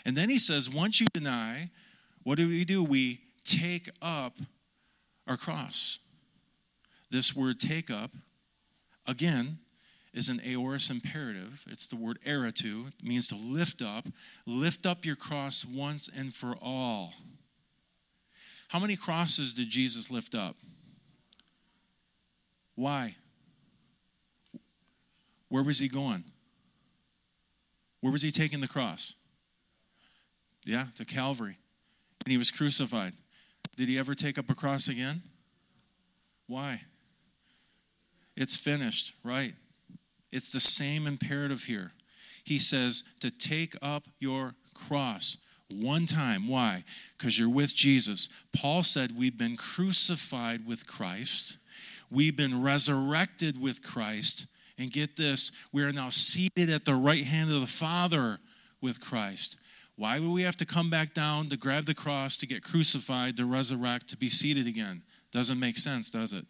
[0.05, 1.69] And then he says, Once you deny,
[2.23, 2.83] what do we do?
[2.83, 4.39] We take up
[5.27, 5.99] our cross.
[7.09, 8.11] This word take up,
[9.05, 9.59] again,
[10.13, 11.63] is an aorist imperative.
[11.67, 12.87] It's the word aratu.
[12.87, 14.07] It means to lift up.
[14.45, 17.13] Lift up your cross once and for all.
[18.69, 20.55] How many crosses did Jesus lift up?
[22.75, 23.15] Why?
[25.51, 26.23] Where was he going?
[27.99, 29.15] Where was he taking the cross?
[30.63, 31.57] Yeah, to Calvary.
[32.23, 33.11] And he was crucified.
[33.75, 35.23] Did he ever take up a cross again?
[36.47, 36.83] Why?
[38.37, 39.53] It's finished, right?
[40.31, 41.91] It's the same imperative here.
[42.45, 45.35] He says to take up your cross
[45.69, 46.47] one time.
[46.47, 46.85] Why?
[47.17, 48.29] Because you're with Jesus.
[48.55, 51.57] Paul said we've been crucified with Christ,
[52.09, 54.45] we've been resurrected with Christ,
[54.77, 58.39] and get this, we are now seated at the right hand of the Father
[58.81, 59.57] with Christ.
[59.95, 63.37] Why would we have to come back down to grab the cross, to get crucified,
[63.37, 65.03] to resurrect, to be seated again?
[65.31, 66.45] Doesn't make sense, does it?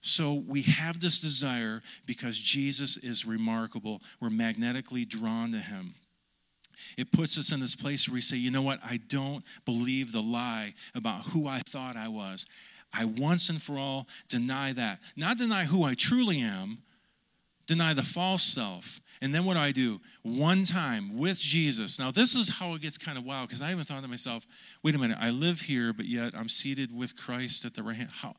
[0.00, 4.02] So we have this desire because Jesus is remarkable.
[4.20, 5.94] We're magnetically drawn to him.
[6.98, 8.80] It puts us in this place where we say, you know what?
[8.84, 12.44] I don't believe the lie about who I thought I was.
[12.96, 15.00] I once and for all deny that.
[15.16, 16.78] Not deny who I truly am,
[17.66, 19.00] deny the false self.
[19.20, 20.00] And then what do I do?
[20.22, 21.98] One time with Jesus.
[21.98, 24.46] Now, this is how it gets kind of wild because I even thought to myself,
[24.82, 27.96] wait a minute, I live here, but yet I'm seated with Christ at the right
[27.96, 28.10] hand.
[28.12, 28.34] How?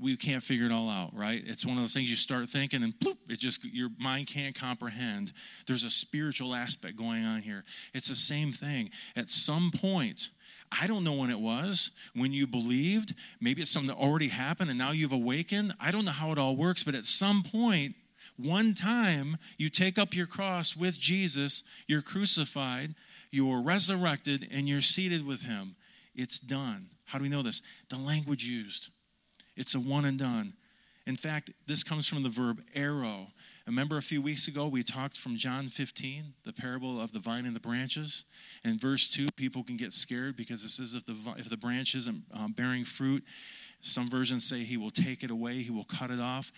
[0.00, 1.42] we can't figure it all out, right?
[1.44, 4.54] It's one of those things you start thinking and bloop, it just your mind can't
[4.54, 5.32] comprehend.
[5.66, 7.64] There's a spiritual aspect going on here.
[7.92, 8.90] It's the same thing.
[9.16, 10.30] At some point,
[10.80, 13.14] I don't know when it was, when you believed.
[13.40, 15.74] Maybe it's something that already happened and now you've awakened.
[15.80, 17.94] I don't know how it all works, but at some point,
[18.36, 22.94] one time, you take up your cross with Jesus, you're crucified,
[23.30, 25.76] you're resurrected, and you're seated with him.
[26.14, 26.88] It's done.
[27.04, 27.62] How do we know this?
[27.90, 28.88] The language used.
[29.56, 30.54] It's a one and done.
[31.06, 33.28] In fact, this comes from the verb airo.
[33.66, 37.46] Remember a few weeks ago we talked from John 15, the parable of the vine
[37.46, 38.24] and the branches.
[38.64, 41.94] In verse 2, people can get scared because it says if the, if the branch
[41.94, 43.24] isn't um, bearing fruit,
[43.80, 46.50] some versions say he will take it away, he will cut it off.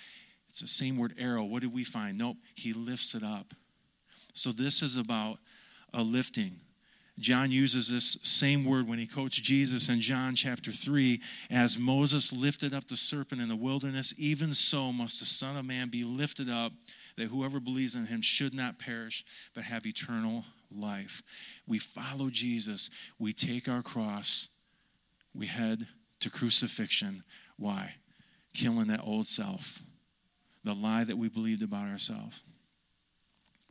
[0.49, 1.49] It's the same word airo.
[1.49, 2.17] What did we find?
[2.17, 3.53] Nope, he lifts it up.
[4.33, 5.39] So this is about
[5.93, 6.61] a lifting.
[7.19, 12.33] John uses this same word when he quotes Jesus in John chapter 3 as Moses
[12.33, 16.03] lifted up the serpent in the wilderness, even so must the Son of Man be
[16.03, 16.73] lifted up,
[17.17, 19.25] that whoever believes in him should not perish,
[19.55, 20.45] but have eternal
[20.77, 21.23] life.
[21.69, 24.49] We follow Jesus, we take our cross,
[25.33, 25.87] we head
[26.19, 27.23] to crucifixion.
[27.57, 27.95] Why?
[28.55, 29.79] Killing that old self,
[30.65, 32.43] the lie that we believed about ourselves.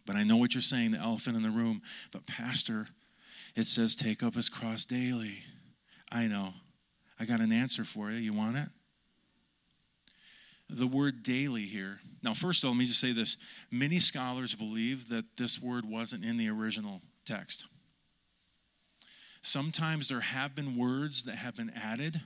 [0.05, 1.81] But I know what you're saying, the elephant in the room.
[2.11, 2.87] But, Pastor,
[3.55, 5.39] it says, take up his cross daily.
[6.11, 6.53] I know.
[7.19, 8.17] I got an answer for you.
[8.17, 8.67] You want it?
[10.69, 11.99] The word daily here.
[12.23, 13.37] Now, first of all, let me just say this.
[13.69, 17.67] Many scholars believe that this word wasn't in the original text.
[19.41, 22.21] Sometimes there have been words that have been added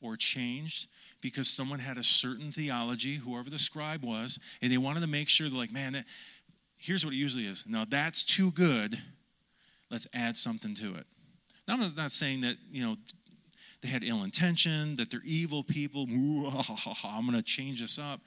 [0.00, 0.88] or changed
[1.20, 5.28] because someone had a certain theology, whoever the scribe was, and they wanted to make
[5.28, 6.04] sure they're like, man, that,
[6.76, 7.64] here's what it usually is.
[7.66, 9.00] Now, that's too good
[9.90, 11.06] let's add something to it.
[11.66, 12.96] Now, I'm not saying that, you know,
[13.82, 16.06] they had ill intention, that they're evil people.
[17.04, 18.20] I'm going to change this up.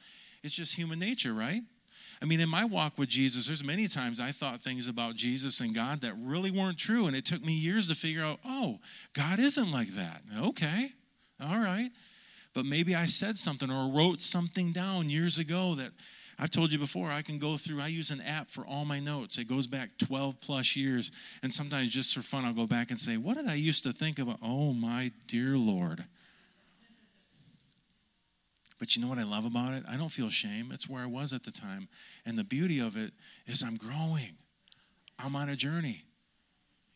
[0.44, 1.62] It's just human nature, right?
[2.22, 5.60] I mean, in my walk with Jesus, there's many times I thought things about Jesus
[5.60, 7.08] and God that really weren't true.
[7.08, 8.80] And it took me years to figure out, oh,
[9.14, 10.22] God isn't like that.
[10.40, 10.90] Okay,
[11.44, 11.90] all right.
[12.54, 15.92] But maybe I said something or wrote something down years ago that
[16.42, 19.00] I've told you before, I can go through, I use an app for all my
[19.00, 19.38] notes.
[19.38, 21.12] It goes back 12 plus years.
[21.44, 23.94] And sometimes just for fun, I'll go back and say, What did I used to
[23.94, 24.40] think about?
[24.42, 26.04] Oh, my dear Lord.
[28.80, 29.84] But you know what I love about it?
[29.88, 30.72] I don't feel shame.
[30.74, 31.88] It's where I was at the time.
[32.26, 33.14] And the beauty of it
[33.46, 34.34] is I'm growing,
[35.20, 36.06] I'm on a journey.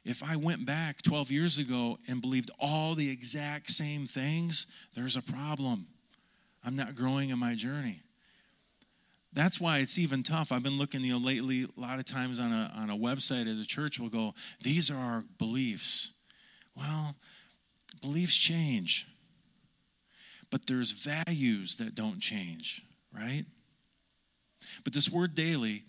[0.03, 4.65] If I went back 12 years ago and believed all the exact same things,
[4.95, 5.85] there's a problem.
[6.63, 8.01] I'm not growing in my journey.
[9.36, 10.51] That's why it's even tough.
[10.51, 13.41] I've been looking, you know, lately, a lot of times on a, on a website
[13.41, 14.33] at a church, we'll go,
[14.63, 16.13] these are our beliefs.
[16.75, 17.15] Well,
[18.01, 19.07] beliefs change
[20.55, 22.81] but there's values that don't change,
[23.13, 23.45] right?
[24.83, 25.83] But this word daily,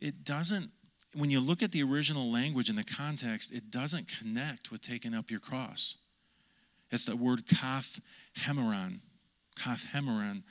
[0.00, 0.70] it doesn't,
[1.14, 5.14] when you look at the original language and the context, it doesn't connect with taking
[5.14, 5.98] up your cross.
[6.90, 8.00] It's that word kath
[8.38, 9.00] hemeron.
[9.54, 10.44] Kath hemeron.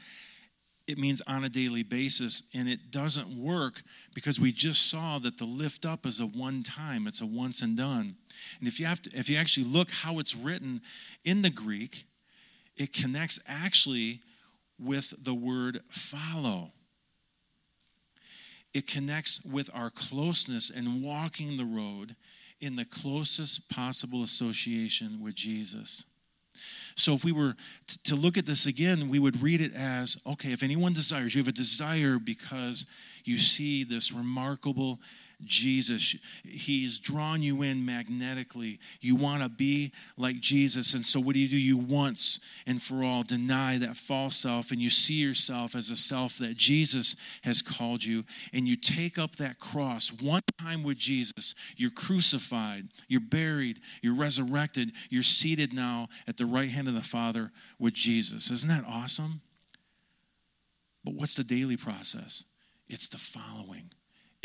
[0.88, 3.82] It means on a daily basis, and it doesn't work
[4.14, 7.62] because we just saw that the lift up is a one time, it's a once
[7.62, 8.18] and done.
[8.60, 10.82] And if you have to, if you actually look how it's written
[11.24, 12.06] in the Greek,
[12.78, 14.22] it connects actually
[14.80, 16.72] with the word follow.
[18.74, 22.16] It connects with our closeness and walking the road
[22.60, 26.04] in the closest possible association with Jesus.
[26.96, 27.56] So, if we were
[28.06, 31.41] to look at this again, we would read it as okay, if anyone desires, you
[31.41, 32.86] have a desire because
[33.26, 35.00] you see this remarkable
[35.44, 36.16] Jesus.
[36.44, 38.80] He's drawn you in magnetically.
[39.02, 40.94] You want to be like Jesus.
[40.94, 41.58] And so, what do you do?
[41.58, 45.96] You once and for all deny that false self and you see yourself as a
[45.96, 48.24] self that Jesus has called you.
[48.54, 51.56] And you take up that cross one time with Jesus.
[51.76, 57.02] You're crucified, you're buried, you're resurrected, you're seated now at the right hand of the
[57.02, 58.52] Father with Jesus.
[58.52, 59.42] Isn't that awesome?
[61.04, 62.44] But what's the daily process?
[62.88, 63.92] It's the following.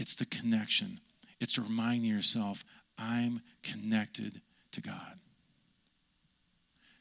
[0.00, 0.98] It's the connection.
[1.40, 2.64] It's reminding yourself,
[2.96, 4.40] I'm connected
[4.72, 5.18] to God.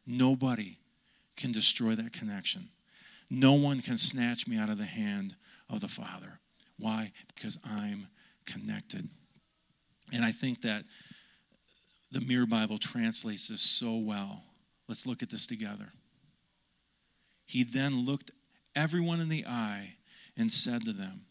[0.06, 0.80] Nobody
[1.38, 2.68] can destroy that connection.
[3.30, 5.38] No one can snatch me out of the hand
[5.70, 6.42] of the Father.
[6.78, 7.14] Why?
[7.34, 8.08] Because I'm
[8.46, 9.08] connected.
[10.12, 10.84] And I think that
[12.12, 14.44] the Mirror Bible translates this so well.
[14.90, 15.94] Let's look at this together.
[17.46, 18.32] He then looked
[18.76, 19.96] everyone in the eye
[20.36, 21.22] and said to them,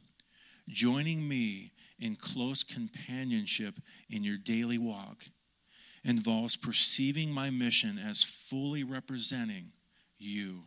[0.69, 3.75] joining me in close companionship
[4.09, 5.25] in your daily walk
[6.05, 9.73] involves perceiving my mission as fully representing
[10.19, 10.65] you.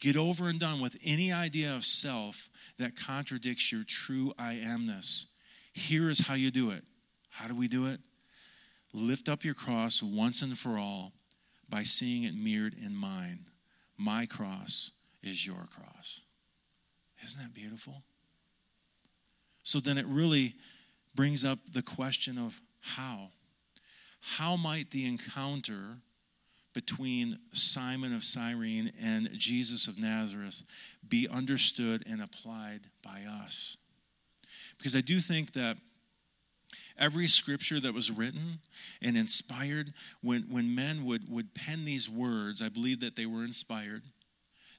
[0.00, 5.26] Get over and done with any idea of self that contradicts your true I amness.
[5.72, 6.84] Here is how you do it.
[7.30, 8.00] How do we do it?
[8.92, 11.12] Lift up your cross once and for all
[11.68, 13.46] by seeing it mirrored in mine.
[13.96, 16.20] My cross is your cross.
[17.24, 18.02] Isn't that beautiful?
[19.64, 20.54] So then it really
[21.14, 23.30] brings up the question of how.
[24.20, 25.98] How might the encounter
[26.74, 30.62] between Simon of Cyrene and Jesus of Nazareth
[31.08, 33.78] be understood and applied by us?
[34.76, 35.78] Because I do think that
[36.98, 38.58] every scripture that was written
[39.00, 43.44] and inspired, when, when men would, would pen these words, I believe that they were
[43.44, 44.02] inspired.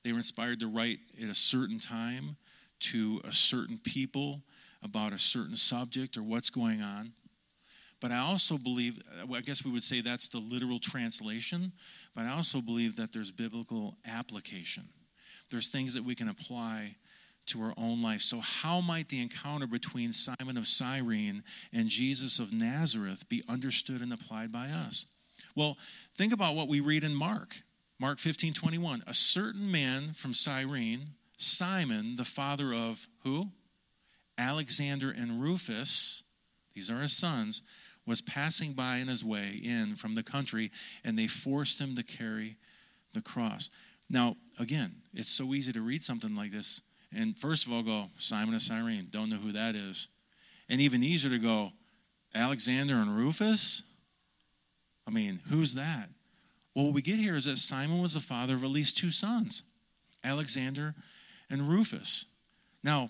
[0.03, 2.37] They were inspired to write at a certain time
[2.81, 4.41] to a certain people
[4.83, 7.13] about a certain subject or what's going on.
[8.01, 9.01] But I also believe,
[9.33, 11.71] I guess we would say that's the literal translation,
[12.15, 14.89] but I also believe that there's biblical application.
[15.49, 16.97] There's things that we can apply
[17.47, 18.21] to our own life.
[18.21, 24.01] So, how might the encounter between Simon of Cyrene and Jesus of Nazareth be understood
[24.01, 25.05] and applied by us?
[25.55, 25.77] Well,
[26.17, 27.61] think about what we read in Mark.
[27.99, 29.03] Mark 15 21.
[29.07, 33.49] A certain man from Cyrene, Simon, the father of who?
[34.37, 36.23] Alexander and Rufus,
[36.73, 37.61] these are his sons,
[38.05, 40.71] was passing by in his way in from the country,
[41.03, 42.57] and they forced him to carry
[43.13, 43.69] the cross.
[44.09, 46.81] Now, again, it's so easy to read something like this,
[47.15, 50.07] and first of all, go, Simon of Cyrene, don't know who that is.
[50.69, 51.71] And even easier to go,
[52.33, 53.83] Alexander and Rufus?
[55.07, 56.09] I mean, who's that?
[56.73, 59.11] Well, what we get here is that Simon was the father of at least two
[59.11, 59.63] sons,
[60.23, 60.93] Alexander
[61.49, 62.25] and Rufus.
[62.83, 63.09] Now,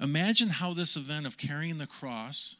[0.00, 2.56] Imagine how this event of carrying the cross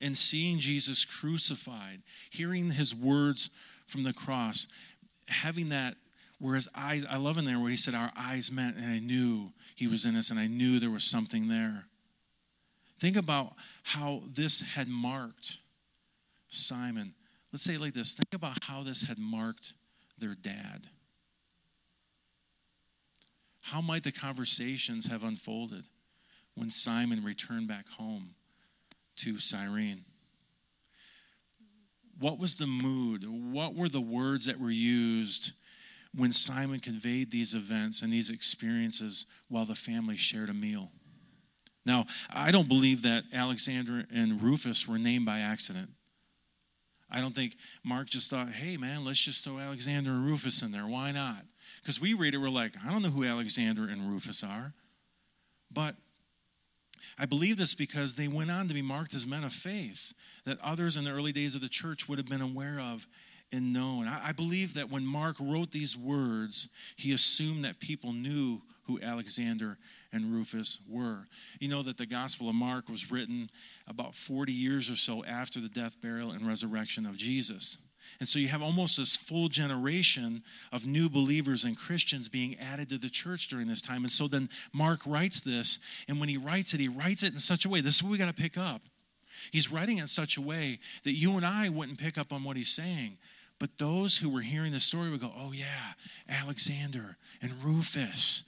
[0.00, 3.50] and seeing Jesus crucified, hearing his words
[3.86, 4.66] from the cross,
[5.28, 5.96] having that
[6.38, 8.98] where his eyes, I love in there where he said, Our eyes met, and I
[8.98, 11.86] knew he was in us, and I knew there was something there.
[12.98, 15.58] Think about how this had marked
[16.48, 17.14] Simon.
[17.52, 19.74] Let's say it like this think about how this had marked
[20.18, 20.88] their dad.
[23.60, 25.86] How might the conversations have unfolded
[26.54, 28.34] when Simon returned back home
[29.16, 30.04] to Cyrene?
[32.18, 33.24] What was the mood?
[33.26, 35.52] What were the words that were used
[36.14, 40.92] when Simon conveyed these events and these experiences while the family shared a meal?
[41.84, 45.90] Now, I don't believe that Alexander and Rufus were named by accident.
[47.10, 50.72] I don't think Mark just thought, hey, man, let's just throw Alexander and Rufus in
[50.72, 50.86] there.
[50.86, 51.44] Why not?
[51.80, 54.72] Because we read it, we're like, I don't know who Alexander and Rufus are.
[55.70, 55.96] But
[57.18, 60.12] I believe this because they went on to be marked as men of faith
[60.44, 63.06] that others in the early days of the church would have been aware of
[63.52, 64.08] and known.
[64.08, 69.78] I believe that when Mark wrote these words, he assumed that people knew who Alexander
[70.12, 71.26] and Rufus were.
[71.58, 73.48] You know that the Gospel of Mark was written
[73.86, 77.78] about 40 years or so after the death, burial, and resurrection of Jesus.
[78.20, 80.42] And so you have almost this full generation
[80.72, 84.04] of new believers and Christians being added to the church during this time.
[84.04, 85.78] And so then Mark writes this,
[86.08, 87.80] and when he writes it, he writes it in such a way.
[87.80, 88.82] This is what we got to pick up.
[89.50, 92.56] He's writing in such a way that you and I wouldn't pick up on what
[92.56, 93.18] he's saying.
[93.58, 95.94] But those who were hearing the story would go, oh, yeah,
[96.28, 98.44] Alexander and Rufus.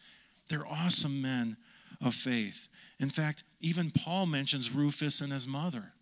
[0.49, 1.57] They're awesome men
[2.01, 2.69] of faith.
[2.99, 5.93] In fact, even Paul mentions Rufus and his mother.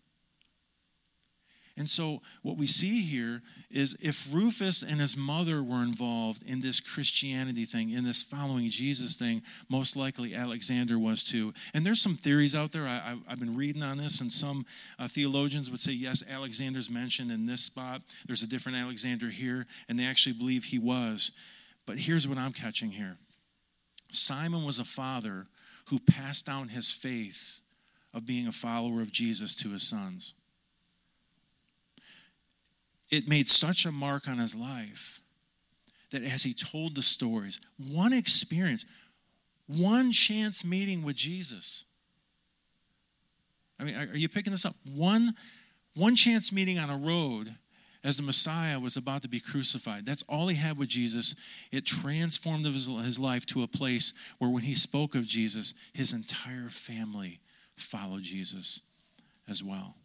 [1.77, 6.61] And so, what we see here is if Rufus and his mother were involved in
[6.61, 11.53] this Christianity thing, in this following Jesus thing, most likely Alexander was too.
[11.73, 12.87] And there's some theories out there.
[12.87, 14.65] I, have been reading on this, and some
[14.97, 18.01] uh, theologians would say, yes, Alexander's mentioned in this spot.
[18.25, 21.31] There's a different Alexander here, and they actually believe he was.
[21.85, 23.17] But here's what I'm catching here
[24.11, 25.47] Simon was a father
[25.87, 27.59] who passed down his faith
[28.13, 30.35] of being a follower of Jesus to his sons
[33.09, 35.21] it made such a mark on his life
[36.11, 37.59] that as he told the stories,
[37.91, 38.85] one experience,
[39.67, 41.83] one chance meeting with Jesus.
[43.79, 44.75] I mean, are you picking this up?
[44.95, 45.33] One,
[45.95, 47.55] one chance meeting on a road
[48.03, 50.05] as the Messiah was about to be crucified.
[50.05, 51.35] That's all he had with Jesus.
[51.71, 56.13] It transformed his, his life to a place where when he spoke of Jesus, his
[56.13, 57.39] entire family
[57.75, 58.81] followed Jesus
[59.49, 59.95] as well.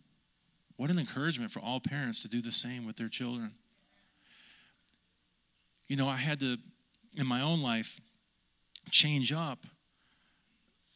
[0.81, 3.53] What an encouragement for all parents to do the same with their children.
[5.89, 6.57] You know, I had to,
[7.19, 8.01] in my own life,
[8.91, 9.67] change up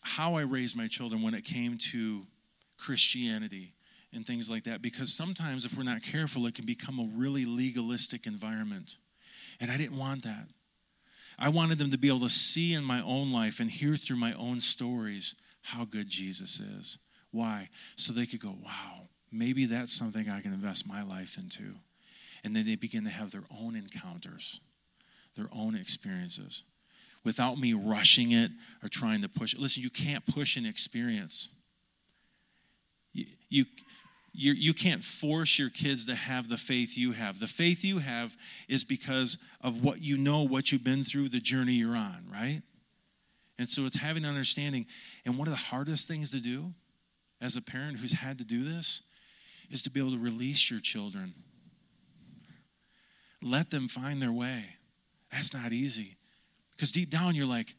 [0.01, 2.23] how I raised my children when it came to
[2.79, 3.75] Christianity
[4.11, 7.45] and things like that because sometimes if we're not careful it can become a really
[7.45, 8.97] legalistic environment.
[9.61, 10.47] And i didn't want that.
[11.39, 14.17] I wanted them to be able to see in my own life and hear through
[14.17, 16.97] my own stories how good jesus is.
[17.33, 17.69] Why?
[17.97, 21.75] So they could go wow maybe that's something I can invest my life into.
[22.43, 24.61] And then they begin to have their own encounters,
[25.37, 26.63] their own experiences
[27.25, 28.51] without me rushing it
[28.83, 29.61] or trying to push it.
[29.61, 31.49] Listen, you can't push an experience.
[33.13, 33.65] You, you,
[34.33, 37.41] you, you can't force your kids to have the faith you have.
[37.41, 38.37] The faith you have
[38.69, 42.63] is because of what you know, what you've been through, the journey you're on, right?
[43.59, 44.87] And so it's having an understanding.
[45.25, 46.75] And one of the hardest things to do
[47.41, 49.03] as a parent who's had to do this
[49.75, 51.35] is to be able to release your children.
[53.43, 54.65] Let them find their way.
[55.33, 56.17] That's not easy.
[56.71, 57.75] Because deep down, you're like,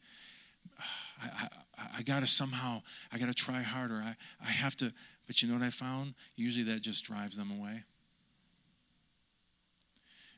[0.78, 4.02] ah, I, I, I got to somehow, I got to try harder.
[4.04, 4.14] I,
[4.46, 4.92] I have to,
[5.26, 6.14] but you know what I found?
[6.36, 7.82] Usually that just drives them away.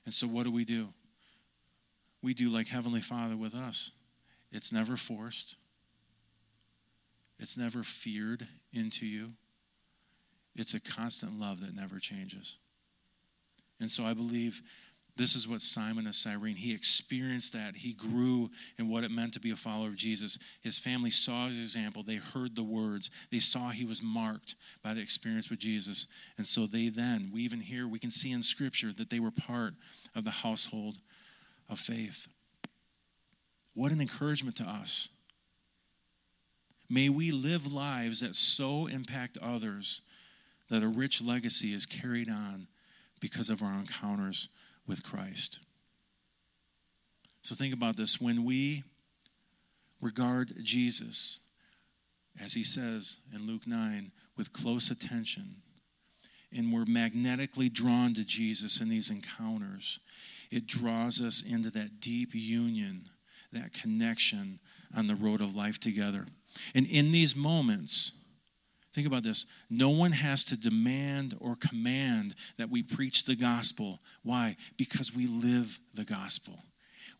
[0.04, 0.88] And so what do we do?
[2.22, 3.90] We do like Heavenly Father with us.
[4.52, 5.56] It's never forced,
[7.38, 9.32] it's never feared into you.
[10.59, 12.59] It's a constant love that never changes.
[13.80, 14.61] And so I believe
[15.16, 17.76] this is what Simon of Cyrene, he experienced that.
[17.76, 20.38] He grew in what it meant to be a follower of Jesus.
[20.61, 22.02] His family saw his example.
[22.02, 23.11] They heard the words.
[23.30, 26.06] They saw he was marked by the experience with Jesus.
[26.36, 29.32] And so they then, we even hear, we can see in Scripture that they were
[29.32, 29.74] part
[30.14, 30.98] of the household
[31.68, 32.28] of faith.
[33.74, 35.09] What an encouragement to us.
[36.90, 40.00] May we live lives that so impact others
[40.71, 42.69] that a rich legacy is carried on
[43.21, 44.49] because of our encounters
[44.87, 45.61] with Christ.
[47.43, 48.21] So think about this.
[48.21, 48.85] When we
[50.01, 51.41] regard Jesus,
[52.41, 55.57] as he says in Luke 9, with close attention,
[56.55, 60.01] and we're magnetically drawn to Jesus in these encounters,
[60.51, 63.05] it draws us into that deep union,
[63.53, 64.59] that connection
[64.97, 66.27] on the road of life together.
[66.75, 68.12] And in these moments,
[68.99, 74.01] think about this no one has to demand or command that we preach the gospel.
[74.24, 74.57] Why?
[74.76, 76.64] Because we live the gospel.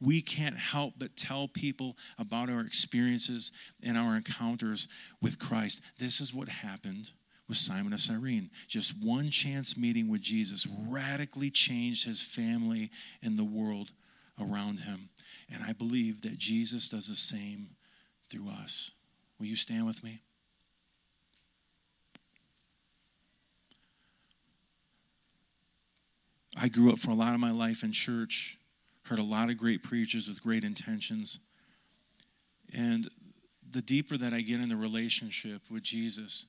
[0.01, 3.53] We can't help but tell people about our experiences
[3.83, 4.89] and our encounters
[5.23, 5.83] with Christ.
[5.99, 7.11] This is what happened
[7.49, 8.51] with Simon of Cyrene.
[8.67, 12.91] Just one chance meeting with Jesus radically changed his family
[13.23, 13.93] and the world
[14.41, 15.11] around him.
[15.53, 17.71] And I believe that Jesus does the same
[18.31, 18.91] through us.
[19.39, 20.21] Will you stand with me?
[26.61, 28.59] I grew up for a lot of my life in church,
[29.05, 31.39] heard a lot of great preachers with great intentions.
[32.75, 33.09] And
[33.71, 36.47] the deeper that I get in the relationship with Jesus,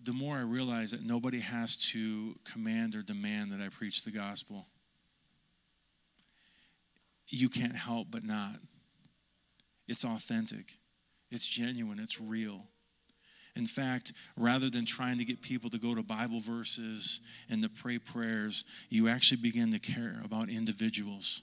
[0.00, 4.12] the more I realize that nobody has to command or demand that I preach the
[4.12, 4.66] gospel.
[7.26, 8.60] You can't help but not.
[9.88, 10.78] It's authentic,
[11.30, 12.66] it's genuine, it's real.
[13.58, 17.68] In fact, rather than trying to get people to go to Bible verses and to
[17.68, 21.42] pray prayers, you actually begin to care about individuals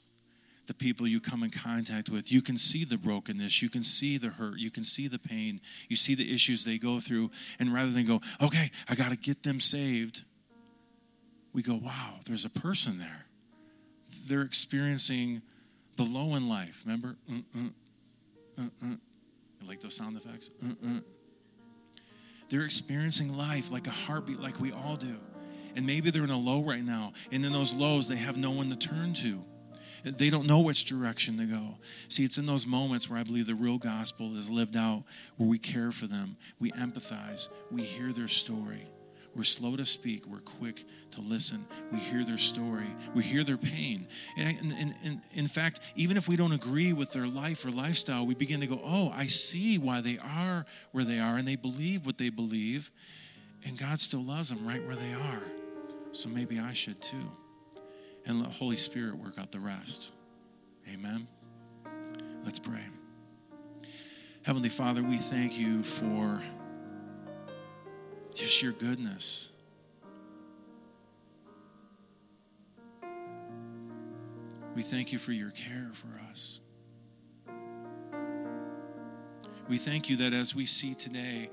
[0.68, 2.32] the people you come in contact with.
[2.32, 5.62] You can see the brokenness, you can see the hurt, you can see the pain,
[5.90, 7.30] you see the issues they go through.
[7.60, 10.24] And rather than go, okay, I got to get them saved,
[11.54, 13.26] we go, wow, there's a person there.
[14.28, 15.44] They're experiencing
[15.98, 16.82] the low in life.
[16.84, 17.16] Remember?
[17.32, 18.96] Uh-uh, uh-uh.
[19.68, 20.50] like those sound effects?
[22.50, 25.20] They're experiencing life like a heartbeat, like we all do.
[25.76, 27.14] And maybe they're in a low right now.
[27.32, 29.44] And in those lows, they have no one to turn to.
[30.04, 31.80] They don't know which direction to go.
[32.10, 35.04] See, it's in those moments where I believe the real gospel is lived out,
[35.38, 38.88] where we care for them, we empathize, we hear their story.
[39.36, 40.26] We're slow to speak.
[40.26, 41.66] We're quick to listen.
[41.92, 42.88] We hear their story.
[43.14, 44.08] We hear their pain.
[44.38, 48.26] And, and, and, in fact, even if we don't agree with their life or lifestyle,
[48.26, 51.58] we begin to go, oh, I see why they are where they are, and they
[51.58, 52.92] believe what they believe.
[53.66, 55.42] And God still loves them right where they are.
[56.14, 57.32] So maybe I should too
[58.26, 60.12] and let Holy Spirit work out the rest.
[60.92, 61.28] Amen.
[62.44, 62.84] Let's pray.
[64.44, 66.42] Heavenly Father, we thank you for
[68.46, 69.50] just your goodness.
[74.76, 76.62] We thank you for your care for us.
[79.68, 81.50] We thank you that as we see today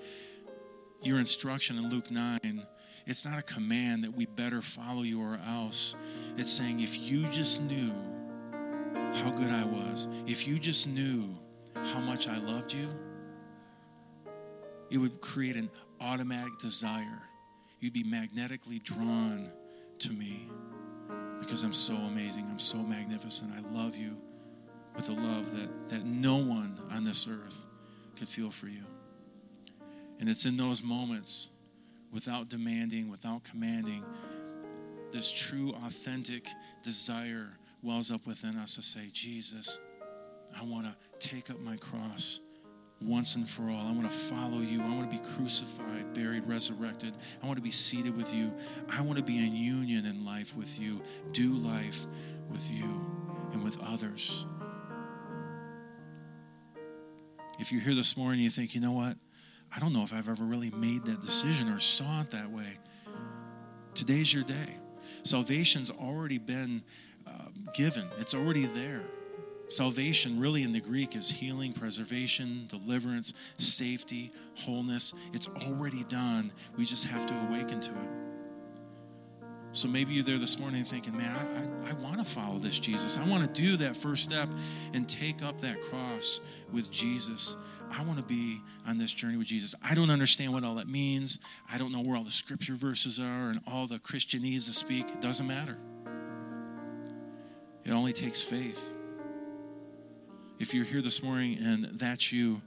[1.03, 2.67] your instruction in Luke 9,
[3.07, 5.95] it's not a command that we better follow you or else.
[6.37, 7.95] It's saying, if you just knew
[9.15, 11.39] how good I was, if you just knew
[11.75, 12.95] how much I loved you,
[14.93, 15.71] it would create an
[16.03, 17.23] automatic desire.
[17.81, 19.51] You'd be magnetically drawn
[20.01, 20.49] to me
[21.41, 22.47] because I'm so amazing.
[22.51, 23.53] I'm so magnificent.
[23.57, 24.19] I love you
[24.95, 27.65] with a love that, that no one on this earth
[28.17, 28.85] could feel for you.
[30.21, 31.49] And it's in those moments,
[32.13, 34.05] without demanding, without commanding,
[35.11, 36.47] this true, authentic
[36.83, 37.49] desire
[37.83, 39.79] wells up within us to say, Jesus,
[40.55, 42.41] I want to take up my cross
[43.07, 43.87] once and for all.
[43.87, 44.83] I want to follow you.
[44.83, 47.15] I want to be crucified, buried, resurrected.
[47.43, 48.53] I want to be seated with you.
[48.91, 51.01] I want to be in union in life with you,
[51.33, 52.07] do life
[52.51, 53.11] with you
[53.53, 54.47] and with others.
[57.59, 59.17] If you're here this morning, you think, you know what?
[59.75, 62.79] I don't know if I've ever really made that decision or saw it that way.
[63.95, 64.79] Today's your day.
[65.23, 66.83] Salvation's already been
[67.27, 69.05] uh, given, it's already there.
[69.73, 75.15] Salvation, really in the Greek, is healing, preservation, deliverance, safety, wholeness.
[75.33, 76.53] It's already done.
[76.77, 78.09] We just have to awaken to it.
[79.73, 82.79] So maybe you're there this morning thinking, man, I, I, I want to follow this
[82.79, 83.17] Jesus.
[83.17, 84.51] I want to do that first step
[84.93, 87.57] and take up that cross with Jesus.
[87.91, 89.75] I want to be on this journey with Jesus.
[89.83, 91.39] I don't understand what all that means.
[91.73, 95.09] I don't know where all the scripture verses are and all the Christianese to speak.
[95.09, 95.79] It doesn't matter.
[97.85, 98.93] It only takes faith.
[100.63, 102.63] If you're here this morning and that's you,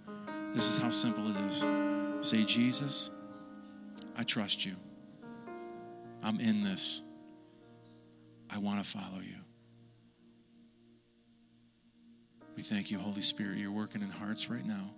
[0.54, 1.66] this is how simple it is.
[2.30, 3.10] Say, Jesus,
[4.18, 4.76] I trust you.
[6.22, 7.02] I'm in this.
[8.50, 9.38] I want to follow you.
[12.58, 13.60] We thank you, Holy Spirit.
[13.60, 14.92] You're working in hearts right now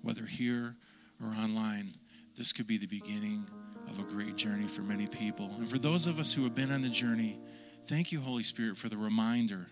[0.00, 0.76] whether here
[1.20, 1.96] or online,
[2.36, 3.44] this could be the beginning
[3.88, 5.50] of a great journey for many people.
[5.58, 7.40] And for those of us who have been on the journey,
[7.86, 9.66] thank you, Holy Spirit, for the reminder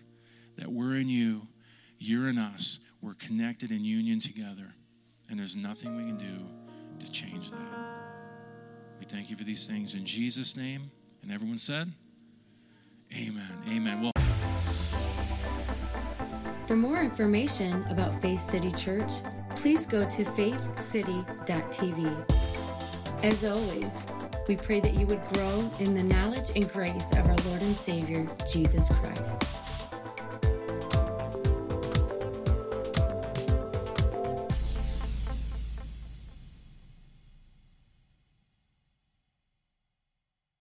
[0.57, 1.47] that we're in you,
[1.99, 4.73] you're in us, we're connected in union together,
[5.29, 7.59] and there's nothing we can do to change that.
[8.99, 10.91] We thank you for these things in Jesus' name.
[11.21, 11.91] And everyone said,
[13.13, 13.49] Amen.
[13.67, 14.01] Amen.
[14.01, 14.11] Well,
[16.67, 19.11] For more information about Faith City Church,
[19.55, 22.25] please go to faithcity.tv.
[23.23, 24.03] As always,
[24.47, 27.75] we pray that you would grow in the knowledge and grace of our Lord and
[27.75, 29.43] Savior, Jesus Christ.